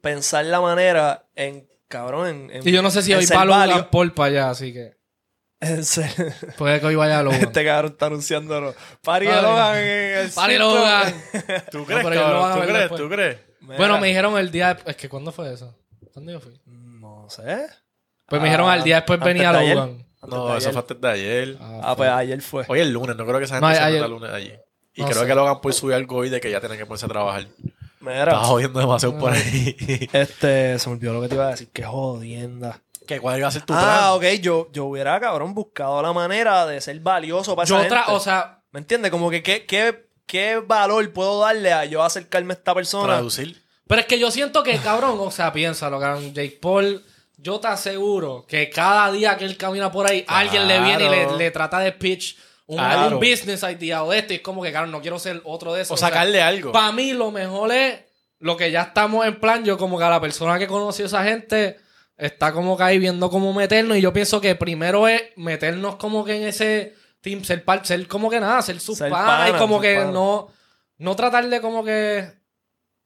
[0.00, 2.50] pensar la manera en, cabrón, en.
[2.50, 4.92] en- Y yo no sé si hoy Logan Paul para allá, así que
[5.68, 7.40] en puede que hoy vaya a Logan.
[7.42, 8.74] Este cabrón está anunciándolo.
[9.02, 9.42] Pari de.
[9.42, 10.58] Logan en el Pari.
[10.58, 11.14] Logan.
[11.70, 12.52] ¿Tú crees, cabrón?
[12.54, 12.78] ¿Tú crees?
[12.78, 13.00] después.
[13.00, 13.38] ¿Tú crees?
[13.60, 14.76] Bueno, me dijeron el día...
[14.84, 15.74] Es que, ¿cuándo fue eso?
[16.12, 16.60] ¿Cuándo yo fui?
[16.66, 17.66] No sé.
[18.26, 19.74] Pues me dijeron Ah, al día después antes venía de.
[19.74, 20.06] Logan.
[20.26, 21.58] No, de eso fue antes de ayer.
[21.60, 22.64] Ah, pues ayer fue.
[22.68, 24.52] Hoy es lunes, no creo que esa gente No, se el lunes allí.
[24.94, 25.26] Y No creo sé.
[25.26, 27.46] que Logan Paul subió algo hoy de que ya tienen que ponerse a trabajar.
[28.00, 29.76] Mira, Estaba jodiendo demasiado por ahí.
[30.12, 31.68] este, se me olvidó lo que te iba a decir.
[31.72, 32.80] Qué jodienda.
[33.06, 34.32] ¿Qué, ¿Cuál iba a ser tu Ah, plan?
[34.34, 34.40] ok.
[34.40, 37.98] Yo, yo hubiera, cabrón, buscado la manera de ser valioso para Yo esa otra...
[38.04, 38.12] gente.
[38.16, 38.60] O sea...
[38.72, 39.12] ¿Me entiendes?
[39.12, 43.12] Como que qué, qué, qué valor puedo darle a yo acercarme a esta persona.
[43.14, 43.62] Traducir.
[43.86, 46.34] Pero es que yo siento que, cabrón, o sea, piénsalo, cabrón.
[46.34, 47.00] Jake Paul,
[47.36, 51.08] yo te aseguro que cada día que él camina por ahí, alguien le viene y
[51.08, 52.36] le, le trata de pitch
[52.66, 53.18] un, Claro.
[53.18, 54.32] un business idea o de esto.
[54.32, 55.92] Y es como que, cabrón, no quiero ser otro de esos.
[55.94, 56.72] O sacarle algo.
[56.72, 58.00] Para mí, lo mejor es
[58.40, 59.64] lo que ya estamos en plan.
[59.64, 61.78] Yo, como que a la persona que conoció a esa gente,
[62.16, 63.96] está como que ahí viendo cómo meternos.
[63.96, 68.06] Y yo pienso que primero es meternos como que en ese team, ser, par- ser
[68.06, 70.10] como que nada, ser sus Ser panas y como que pana.
[70.10, 70.48] no,
[70.98, 72.42] no tratar de como que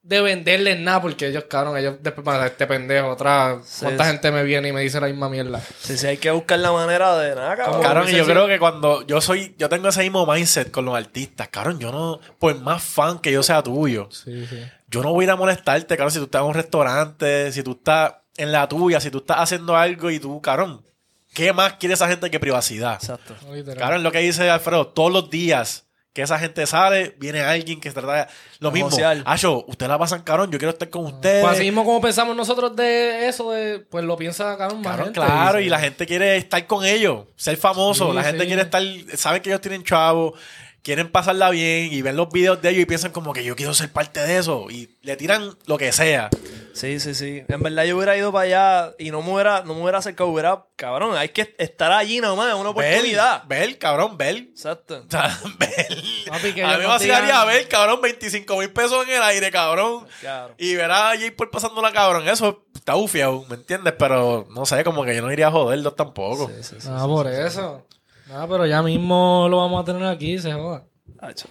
[0.01, 4.05] de venderles nada, porque ellos, cabrón, ellos después van a este pendejo, otra, Sí, cuánta
[4.05, 4.11] sí.
[4.11, 5.61] gente me viene y me dice la misma mierda.
[5.79, 7.81] Sí, sí, hay que buscar la manera de nada, cabrón.
[7.81, 10.95] Cabrón, y yo creo que cuando yo soy, yo tengo ese mismo mindset con los
[10.95, 14.61] artistas, cabrón, yo no, por más fan que yo sea tuyo, Sí, sí.
[14.87, 17.61] yo no voy a ir a molestarte, cabrón, si tú estás en un restaurante, si
[17.61, 20.81] tú estás en la tuya, si tú estás haciendo algo y tú, cabrón,
[21.33, 22.95] ¿qué más quiere esa gente que privacidad?
[22.95, 23.35] Exacto.
[23.77, 27.89] Cabrón, lo que dice Alfredo, todos los días que esa gente sale, viene alguien que
[27.89, 28.31] se trata de...
[28.59, 28.89] Lo mismo.
[29.25, 31.43] Acho, ustedes la pasan, cabrón, yo quiero estar con ustedes.
[31.43, 35.11] Pues así mismo como pensamos nosotros de eso, de, pues lo piensa, cabrón, más gente,
[35.13, 38.09] claro, y la gente quiere estar con ellos, ser famoso.
[38.09, 38.47] Sí, la gente sí.
[38.47, 38.81] quiere estar,
[39.15, 40.33] saben que ellos tienen chavo,
[40.81, 43.73] quieren pasarla bien y ven los videos de ellos y piensan como que yo quiero
[43.73, 46.29] ser parte de eso y le tiran lo que sea.
[46.79, 47.43] Sí, sí, sí.
[47.49, 50.29] En verdad yo hubiera ido para allá y no me hubiera, no me hubiera acercado,
[50.29, 53.43] hubiera, cabrón, hay que estar allí nomás, es una oportunidad.
[53.47, 54.37] Ver, cabrón, ver.
[54.37, 55.03] Exacto.
[55.05, 55.97] O sea, ver.
[56.29, 59.21] Papi, que a mí me no vacilaría digan- ver, cabrón, 25 mil pesos en el
[59.23, 60.07] aire, cabrón.
[60.21, 60.55] Claro.
[60.57, 61.33] Y ver a J.
[61.35, 62.27] Paul pasándola, cabrón.
[62.29, 63.93] Eso está bufiado, ¿me entiendes?
[63.99, 66.47] Pero no sé, como que yo no iría a joderlos tampoco.
[66.47, 66.87] Sí, sí, sí.
[66.89, 67.85] Ah, por eso.
[68.31, 70.85] Ah, pero ya mismo lo vamos a tener aquí, se joda.
[71.19, 71.47] Hacho.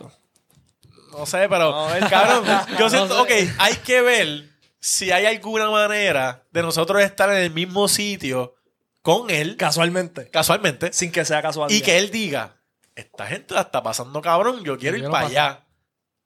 [1.12, 2.08] No sé, pero, a ver.
[2.08, 2.44] cabrón,
[2.78, 3.44] yo No siento, sé.
[3.44, 4.48] ok, hay que ver
[4.80, 8.54] si hay alguna manera de nosotros estar en el mismo sitio
[9.02, 10.28] con él, Casualmente.
[10.30, 11.70] casualmente, Sin que sea casual.
[11.72, 12.56] y que él diga,
[12.94, 15.40] esta gente la está pasando cabrón, yo quiero Yo ir quiero para pasar.
[15.50, 15.64] allá.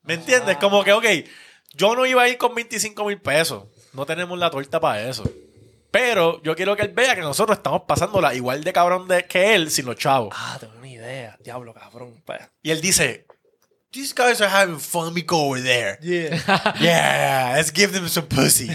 [0.03, 0.57] ¿Me entiendes?
[0.57, 1.05] Como que, ok,
[1.75, 5.23] yo no iba a ir con 25 mil pesos, no tenemos la torta para eso.
[5.91, 9.55] Pero yo quiero que él vea que nosotros estamos pasándola igual de cabrón de que
[9.55, 10.35] él sin los chavos.
[10.37, 11.37] Ah, tengo una idea.
[11.41, 12.23] Diablo, cabrón.
[12.25, 12.41] Pues.
[12.63, 13.27] Y él dice,
[13.93, 15.99] These guys are having fun, let me go over there.
[16.01, 16.39] Yeah.
[16.81, 18.69] Yeah, let's give them some pussy.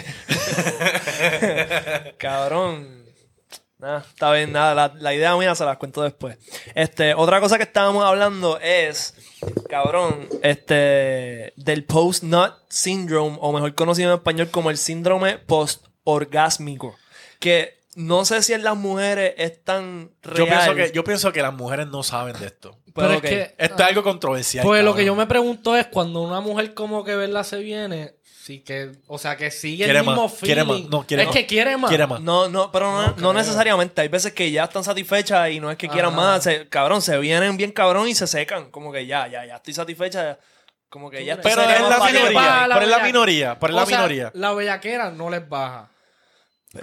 [2.20, 3.04] Cabrón.
[3.80, 4.74] Nada, está bien, nada.
[4.76, 6.38] La, la idea mía se las cuento después.
[6.74, 9.14] Este, otra cosa que estábamos hablando es,
[9.70, 16.96] cabrón, este, del post-nut syndrome, o mejor conocido en español como el síndrome post-orgásmico.
[17.40, 20.38] Que no sé si en las mujeres es tan real.
[20.38, 22.78] yo, pienso que, yo pienso que las mujeres no saben de esto.
[22.94, 24.64] Pero, es que Esto es algo controversial.
[24.64, 28.14] Pues lo que yo me pregunto es cuando una mujer como que verla se viene,
[28.24, 30.84] sí que, o sea, que sigue Quiere el mismo más, quiere feeling.
[30.84, 31.36] más, no, quiere es más.
[31.36, 31.90] que quiere más.
[31.90, 32.22] Quiere más.
[32.22, 34.00] No, no, pero no, No necesariamente.
[34.02, 36.22] Hay veces que ya están satisfechas y no es que quieran Ajá.
[36.22, 36.44] más.
[36.44, 38.70] Se- cabrón, se vienen bien cabrón y se secan.
[38.70, 40.38] Como que ya, ya, ya estoy satisfecha.
[40.90, 42.68] Como que ya estoy Pero es la minoría.
[42.70, 43.60] Pero es la minoría.
[43.60, 44.32] Pero es la minoría.
[44.36, 45.90] La bellaquera no les baja.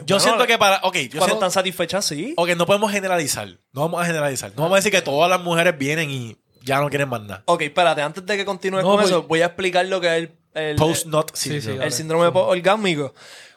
[0.06, 0.76] Yo Bueno, siento que para.
[0.82, 1.34] Ok, yo Cuando siento.
[1.34, 2.34] están satisfechas, sí.
[2.36, 3.48] Ok, no podemos generalizar.
[3.72, 4.50] No vamos a generalizar.
[4.56, 7.42] No vamos a decir que todas las mujeres vienen y ya no quieren más nada.
[7.46, 10.06] Ok, espérate, antes de que continúes No, con pues- eso, voy a explicar lo que
[10.08, 11.78] es el, el, Post-not Sí, syndrome.
[11.80, 13.14] sí, el síndrome orgásmico.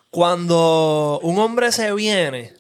[0.10, 2.54] Cuando un hombre se viene,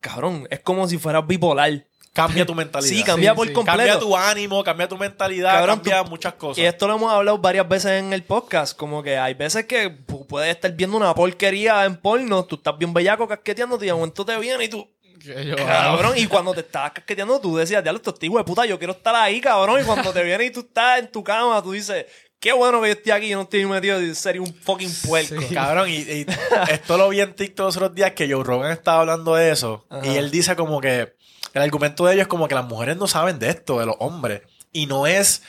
[0.00, 1.86] cabrón, es como si fueras bipolar.
[2.12, 2.88] Cambia tu mentalidad.
[2.96, 3.52] Sí, cambia Sí, por sí.
[3.52, 3.78] completo.
[3.78, 6.58] Cambia tu ánimo, cambia tu mentalidad, Cabrón, cambia tú- muchas cosas.
[6.58, 8.76] Y esto lo hemos hablado varias veces en el podcast.
[8.76, 12.76] Como que hay veces que pu- puedes estar viendo una porquería en porno, tú estás
[12.78, 14.88] bien bellaco casqueteándote y de momento te viene y tú,
[15.20, 18.78] yo- cabrón, y cuando te estabas casqueteando tú decías, diablo, esto hijo de puta, yo
[18.78, 19.80] quiero estar ahí, cabrón.
[19.80, 22.06] Y cuando te viene y tú estás en tu cama, tú dices,
[22.40, 25.34] qué bueno que yo estoy aquí, yo no estoy metido, sería un fucking puerco.
[25.52, 26.26] Cabrón, y, y
[26.70, 29.84] esto lo vi en TikTok los otros días que Joe Rogan estaba hablando de eso.
[29.90, 30.06] Ajá.
[30.06, 31.17] Y él dice como que
[31.58, 33.96] el argumento de ellos es como que las mujeres no saben de esto, de los
[33.98, 34.42] hombres.
[34.72, 35.42] Y no es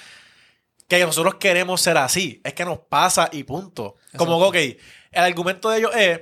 [0.88, 3.96] que nosotros queremos ser así, es que nos pasa y punto.
[4.18, 4.82] Como que, ok,
[5.12, 6.22] el argumento de ellos es,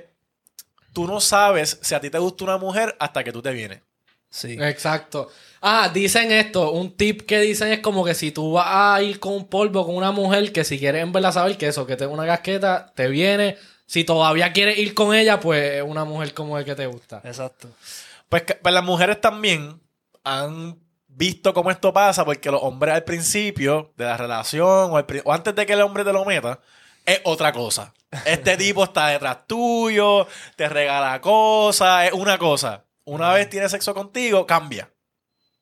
[0.92, 3.80] tú no sabes si a ti te gusta una mujer hasta que tú te vienes.
[4.30, 4.58] Sí.
[4.60, 5.28] Exacto.
[5.60, 6.72] Ah, dicen esto.
[6.72, 9.86] Un tip que dicen es como que si tú vas a ir con un polvo
[9.86, 12.92] con una mujer que si quieres en verdad saber que eso, que tenga una casqueta,
[12.94, 13.56] te viene.
[13.86, 17.22] Si todavía quieres ir con ella, pues es una mujer como el que te gusta.
[17.24, 17.68] Exacto.
[18.28, 19.80] Pues, pues las mujeres también
[20.24, 25.32] han visto cómo esto pasa porque los hombres al principio de la relación o, o
[25.32, 26.60] antes de que el hombre te lo meta
[27.04, 27.94] es otra cosa.
[28.24, 30.26] Este tipo está detrás tuyo,
[30.56, 32.84] te regala cosas, es una cosa.
[33.04, 34.90] Una vez tiene sexo contigo, cambia.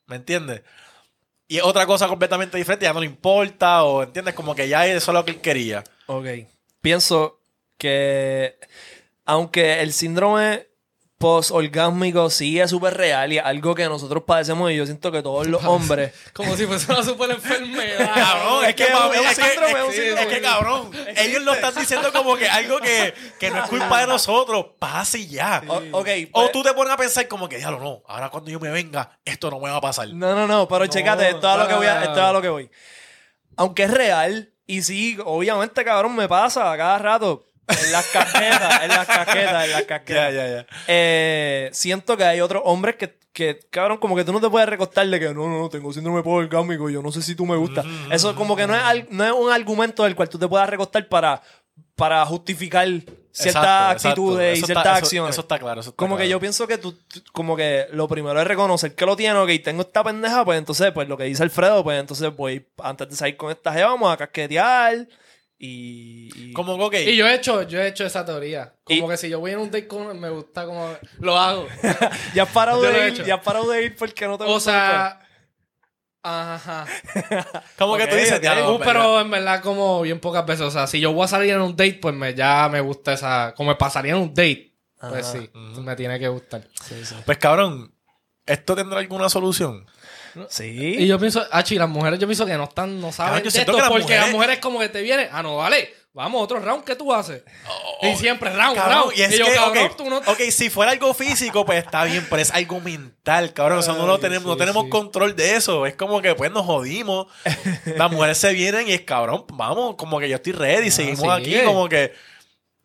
[0.07, 0.63] ¿Me entiendes?
[1.49, 4.87] Y es otra cosa completamente diferente, ya no le importa o entiendes como que ya
[4.87, 5.85] eso es lo que él quería.
[6.07, 6.27] Ok.
[6.81, 7.41] Pienso
[7.79, 8.59] que
[9.25, 10.67] aunque el síndrome
[11.19, 15.23] post-orgásmico sí es súper real y es algo que nosotros padecemos y yo siento que
[15.23, 16.13] todos los hombres...
[16.33, 18.11] Como si fuese una super enfermedad.
[18.15, 20.23] Cabrón, es, Es que, es un es, que, síndrome, es es un que- síndrome.
[20.23, 24.01] es que, cabrón, ellos lo están diciendo como que algo que, que no es culpa
[24.01, 25.63] de nosotros, pasa y ya.
[25.67, 28.51] O- ok, O pues- tú te pones a pensar como que, diablo, no, ahora cuando
[28.51, 30.09] yo me venga, esto no me va a pasar.
[30.13, 32.19] No, no, no, pero No, chécate, esto es a lo que voy a, esto es
[32.25, 32.71] a lo que voy.
[33.57, 37.45] Aunque es real, y sí, obviamente, cabrón, me pasa a cada rato.
[37.69, 40.33] En las casquetas, en las casquetas, en las casquetas.
[40.35, 40.67] Ya, ya, ya.
[40.87, 44.69] Eh, siento que hay otros hombres que, que, cabrón, como que tú no te puedes
[44.69, 47.57] recostar de que no, no, no, tengo síndrome post-orgásmico, yo no sé si tú me
[47.57, 47.85] gusta.
[48.11, 51.07] Eso como que no es, no es un argumento del cual tú te puedas recostar
[51.09, 51.43] para,
[51.97, 52.87] para justificar
[53.33, 54.59] ciertas Exacto, actitudes exacto.
[54.59, 55.31] y ciertas está- acciones.
[55.35, 55.81] Eso está claro.
[55.83, 58.95] Eso está Como que yo pienso que tú, tú- como que lo primero es reconocer
[58.95, 62.01] que lo tiene, ok, tengo esta pendeja, pues entonces, pues lo que dice Alfredo, pues
[62.01, 65.07] entonces voy, antes de salir con esta jeva, vamos a casquetear
[65.59, 66.29] y...
[66.35, 68.75] y- Como que, ok, Y yo he hecho, yo he hecho esa teoría.
[68.85, 71.67] Como Y- que si yo voy en un date con me gusta como lo hago.
[72.35, 74.49] ya has parado Yo de ir, ya has parado de ir porque no te o
[74.49, 75.21] gusta sea,
[76.23, 76.87] ajá.
[77.79, 80.63] como que tú dices, Uh, pero en verdad como bien pocas veces.
[80.67, 83.13] O sea, si yo voy a salir en un date, pues me, ya me gusta
[83.13, 83.55] esa...
[83.57, 85.39] Como me pasaría en un date, pues Ajá.
[85.39, 85.51] sí,
[85.81, 86.67] me tiene que gustar.
[87.25, 87.95] Pues cabrón,
[88.45, 89.87] ¿esto tendrá alguna solución?
[90.49, 90.97] Sí.
[90.99, 93.49] Y yo pienso, ah, chi, las mujeres yo pienso que no están, no saben de
[93.49, 96.83] esto, porque mujeres- las mujeres como que te vienen, ah, no, vale, Vamos, otro round,
[96.83, 97.43] ¿qué tú haces?
[98.01, 99.19] y siempre round, Cabrón, round.
[99.19, 100.17] y es yo, que, cabrón, ok, tú no...
[100.17, 103.81] ok, si fuera algo físico, pues está bien, pero es algo mental, cabrón.
[103.81, 104.89] O sea, no, lo Ay, tenemos, no tenemos sí.
[104.89, 105.85] control de eso.
[105.85, 107.27] Es como que pues nos jodimos.
[107.85, 111.29] Las mujeres se vienen y es cabrón, vamos, como que yo estoy ready, seguimos sí.
[111.29, 112.15] aquí, como que.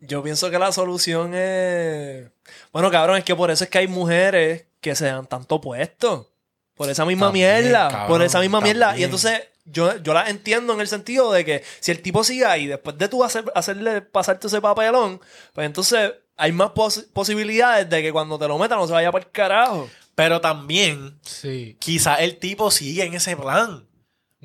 [0.00, 2.26] Yo pienso que la solución es.
[2.70, 6.31] Bueno, cabrón, es que por eso es que hay mujeres que se dan tanto puesto.
[6.74, 7.88] Por esa misma También, mierda.
[7.88, 8.86] cabrón, por esa misma mierda.
[8.86, 9.04] Y también.
[9.04, 12.66] entonces, yo, yo la entiendo en el sentido de que si el tipo sigue ahí,
[12.66, 15.20] después de tú hacer, hacerle pasarte ese papelón,
[15.52, 19.12] pues entonces hay más pos- posibilidades de que cuando te lo metan no se vaya
[19.12, 19.88] para el carajo.
[20.14, 21.76] Pero también, Sí.
[21.78, 23.86] quizá el tipo sigue en ese plan.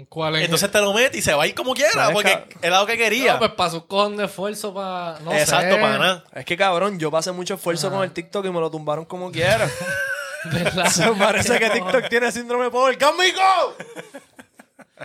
[0.09, 0.43] ¿Cuál es?
[0.43, 2.49] Entonces te lo mete y se va a ir como quiera, Pues, porque cabrón.
[2.61, 3.33] es lo que quería.
[3.33, 5.19] No, pues para su cojón de esfuerzo para...
[5.21, 5.81] No Exacto, sé.
[5.81, 6.23] pana.
[6.35, 9.31] Es que cabrón, yo pasé mucho esfuerzo con el TikTok y me lo tumbaron como
[9.31, 9.67] quiera.
[10.51, 11.17] ¿Verdad?
[11.17, 12.97] Parece que TikTok tiene síndrome de poder.
[12.97, 13.75] ¡Conmigo!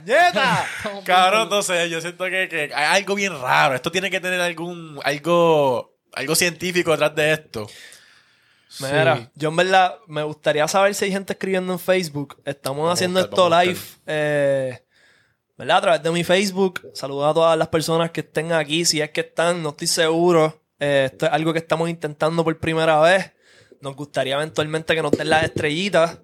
[0.05, 0.65] ¡Nieta!
[1.05, 3.75] Cabrón, no sé, yo siento que, que hay algo bien raro.
[3.75, 7.67] Esto tiene que tener algún, algo, algo científico detrás de esto.
[8.81, 9.29] Mira, Sí.
[9.35, 12.41] yo en verdad me gustaría saber si hay gente escribiendo en Facebook.
[12.47, 14.83] Estamos Vamos haciendo buscar, esto live, eh,
[15.59, 15.77] ¿verdad?
[15.77, 16.81] A través de mi Facebook.
[16.95, 18.87] Saludos a todas las personas que estén aquí.
[18.87, 20.63] Si es que están, no estoy seguro.
[20.81, 23.33] Eh, esto es algo que estamos intentando por primera vez.
[23.83, 26.21] Nos gustaría eventualmente que nos den las estrellitas.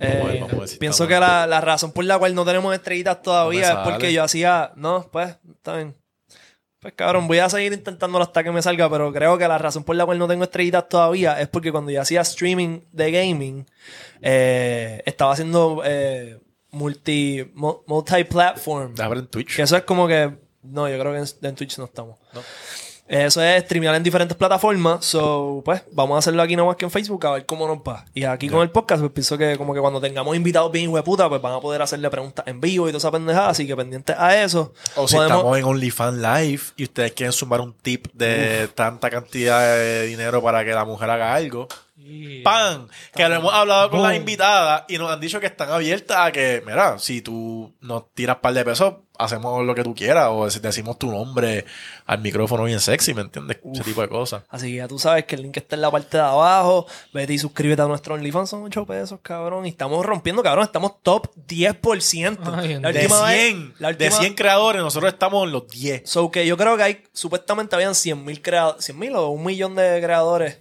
[0.00, 2.18] Eh, Vamos a ver, vamos a ver si pienso que la, la razón por la
[2.18, 4.72] cual no tenemos estrellitas todavía No es porque yo hacía.
[4.76, 5.94] No, pues, está bien.
[6.80, 9.82] Pues cabrón, voy a seguir intentándolo hasta que me salga, pero creo que la razón
[9.82, 13.66] por la cual no tengo estrellitas todavía es porque cuando yo hacía streaming de gaming,
[14.22, 16.38] eh, estaba haciendo eh,
[16.70, 18.94] multi, mu- multi-platform.
[18.96, 19.56] En Twitch.
[19.56, 20.38] Que eso es como que.
[20.62, 22.18] No, yo creo que en, en Twitch no estamos.
[22.32, 22.42] No.
[23.08, 25.04] Eso es streamear en diferentes plataformas.
[25.04, 28.04] So, pues, vamos a hacerlo aquí nomás que en Facebook a ver cómo nos va.
[28.12, 31.28] Y aquí con el podcast, pues pienso que como que cuando tengamos invitados bien hueputa,
[31.28, 33.48] pues van a poder hacerle preguntas en vivo y toda esa pendejada.
[33.48, 34.74] Así que pendientes a eso.
[34.94, 39.74] O si estamos en OnlyFans Live y ustedes quieren sumar un tip de tanta cantidad
[39.74, 41.66] de dinero para que la mujer haga algo.
[42.44, 42.88] ¡Pam!
[43.14, 46.32] Que lo hemos hablado con las invitadas y nos han dicho que están abiertas a
[46.32, 50.48] que, mira, si tú nos tiras par de pesos, hacemos lo que tú quieras o
[50.48, 51.64] decimos tu nombre
[52.06, 53.58] al micrófono bien sexy, ¿me entiendes?
[53.74, 54.44] Ese tipo de cosas.
[54.48, 56.86] Así que ya tú sabes que el link está en la parte de abajo.
[57.12, 58.48] Vete y suscríbete a nuestro OnlyFans.
[58.50, 59.66] Son 8 pesos, cabrón.
[59.66, 60.64] Y estamos rompiendo, cabrón.
[60.64, 62.38] Estamos top 10%.
[62.54, 65.66] Ay, la De última vez- 100, la de última- 100 creadores, nosotros estamos en los
[65.68, 66.02] 10.
[66.08, 69.44] So que yo creo que hay, supuestamente habían 100 mil creadores, 100 mil o un
[69.44, 70.60] millón de creadores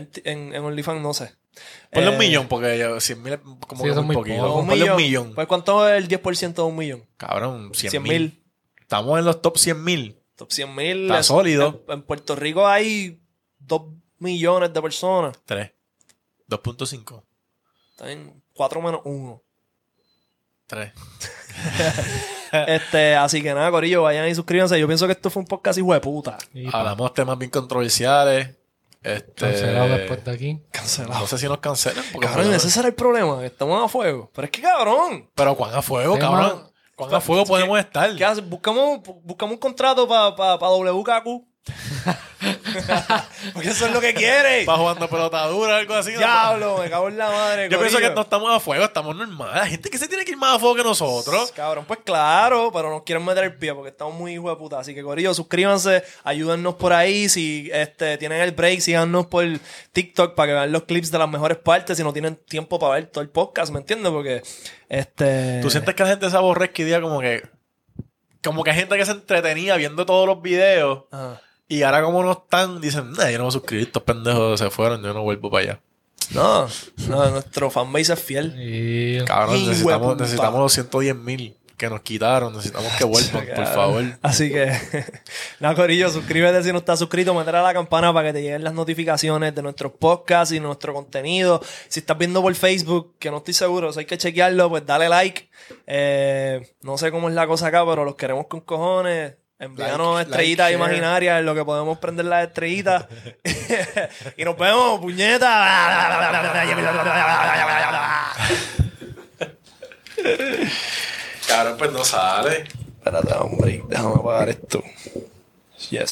[0.00, 1.34] en, en, en OnlyFans, no sé.
[1.92, 4.36] Ponle Eh, un millón, porque ya 100 mil es como Sí, que muy poquito.
[4.38, 4.60] poco.
[4.60, 4.96] Un Ponle millón.
[4.96, 5.34] un millón.
[5.34, 7.06] Pues ¿cuánto es el 10% de un millón?
[7.16, 8.44] Cabrón, 100 100 mil.
[8.80, 10.16] Estamos en los top 100 mil.
[10.36, 11.02] Top 100 mil.
[11.02, 11.82] Está es- sólido.
[11.88, 13.20] En, en Puerto Rico hay
[13.58, 13.82] 2
[14.18, 15.36] millones de personas.
[15.44, 15.70] 3.
[16.48, 17.22] 2.5.
[17.92, 19.42] Está en 4 menos 1.
[20.66, 20.92] 3.
[22.66, 24.78] este, así que nada, Corillo, vayan y suscríbanse.
[24.78, 26.38] Yo pienso que esto fue un podcast hijo de puta.
[26.72, 28.56] Hablamos temas bien controversiales.
[29.02, 30.62] Este, Cancelado después de aquí.
[30.70, 31.20] Cancelado.
[31.20, 32.04] No sé si nos cancelen.
[32.12, 34.30] Porque Cabrón, pues, ese será el problema, que estamos a fuego.
[34.34, 35.30] Pero es que cabrón.
[35.34, 36.70] Pero cuán a fuego, Tema- cabrón.
[36.96, 38.14] Cuán a fuego podemos estar.
[38.14, 38.46] ¿Qué haces?
[38.46, 41.46] Buscamos, buscamos un contrato para pa, pa WKQ.
[43.52, 44.64] Porque eso es lo que quiere.
[44.64, 46.12] Para jugando pelota dura o algo así.
[46.12, 47.68] Diablo, me cago en la madre.
[47.68, 49.50] Yo pienso que no estamos a fuego, estamos normal.
[49.54, 51.52] Hay gente que se tiene que ir más a fuego que nosotros.
[51.52, 54.78] Cabrón, pues claro, pero nos quieren meter el pie porque estamos muy hijos de puta.
[54.78, 57.28] Así que, Corillo, suscríbanse, ayúdennos por ahí.
[57.28, 59.44] Si este, tienen el break, síganos por
[59.92, 61.96] TikTok para que vean los clips de las mejores partes.
[61.96, 64.12] Si no tienen tiempo para ver todo el podcast, ¿me entiendes?
[64.12, 64.42] Porque,
[64.88, 65.60] este.
[65.60, 67.42] ¿Tú sientes que la gente se aborrezca y diga como que...
[68.42, 71.42] Como que hay gente que se entretenía viendo todos los videos Ajá.
[71.70, 74.70] Y ahora como no están, dicen, nah, yo no voy a suscribir, estos pendejos se
[74.70, 75.80] fueron, yo no vuelvo para allá.
[76.34, 76.66] No,
[77.08, 78.56] no, nuestro fanbase es fiel.
[78.58, 79.24] Y...
[79.24, 84.04] Cabrón, necesitamos, necesitamos los 110 mil que nos quitaron, necesitamos que vuelvan, por favor.
[84.20, 84.72] Así que,
[85.60, 88.64] nada, Corillo, suscríbete si no estás suscrito, meter a la campana para que te lleguen
[88.64, 91.62] las notificaciones de nuestros podcasts y nuestro contenido.
[91.86, 95.08] Si estás viendo por Facebook, que no estoy seguro, si hay que chequearlo, pues dale
[95.08, 95.48] like.
[95.86, 99.34] Eh, no sé cómo es la cosa acá, pero los queremos con cojones.
[99.60, 103.04] Envíanos Like, estrellitas like, imaginarias en lo que podemos prender las estrellitas.
[104.38, 105.48] y nos vemos, puñeta.
[111.46, 112.64] Cabrón, pues no sale.
[112.96, 114.82] Espérate, hombre, déjame apagar esto.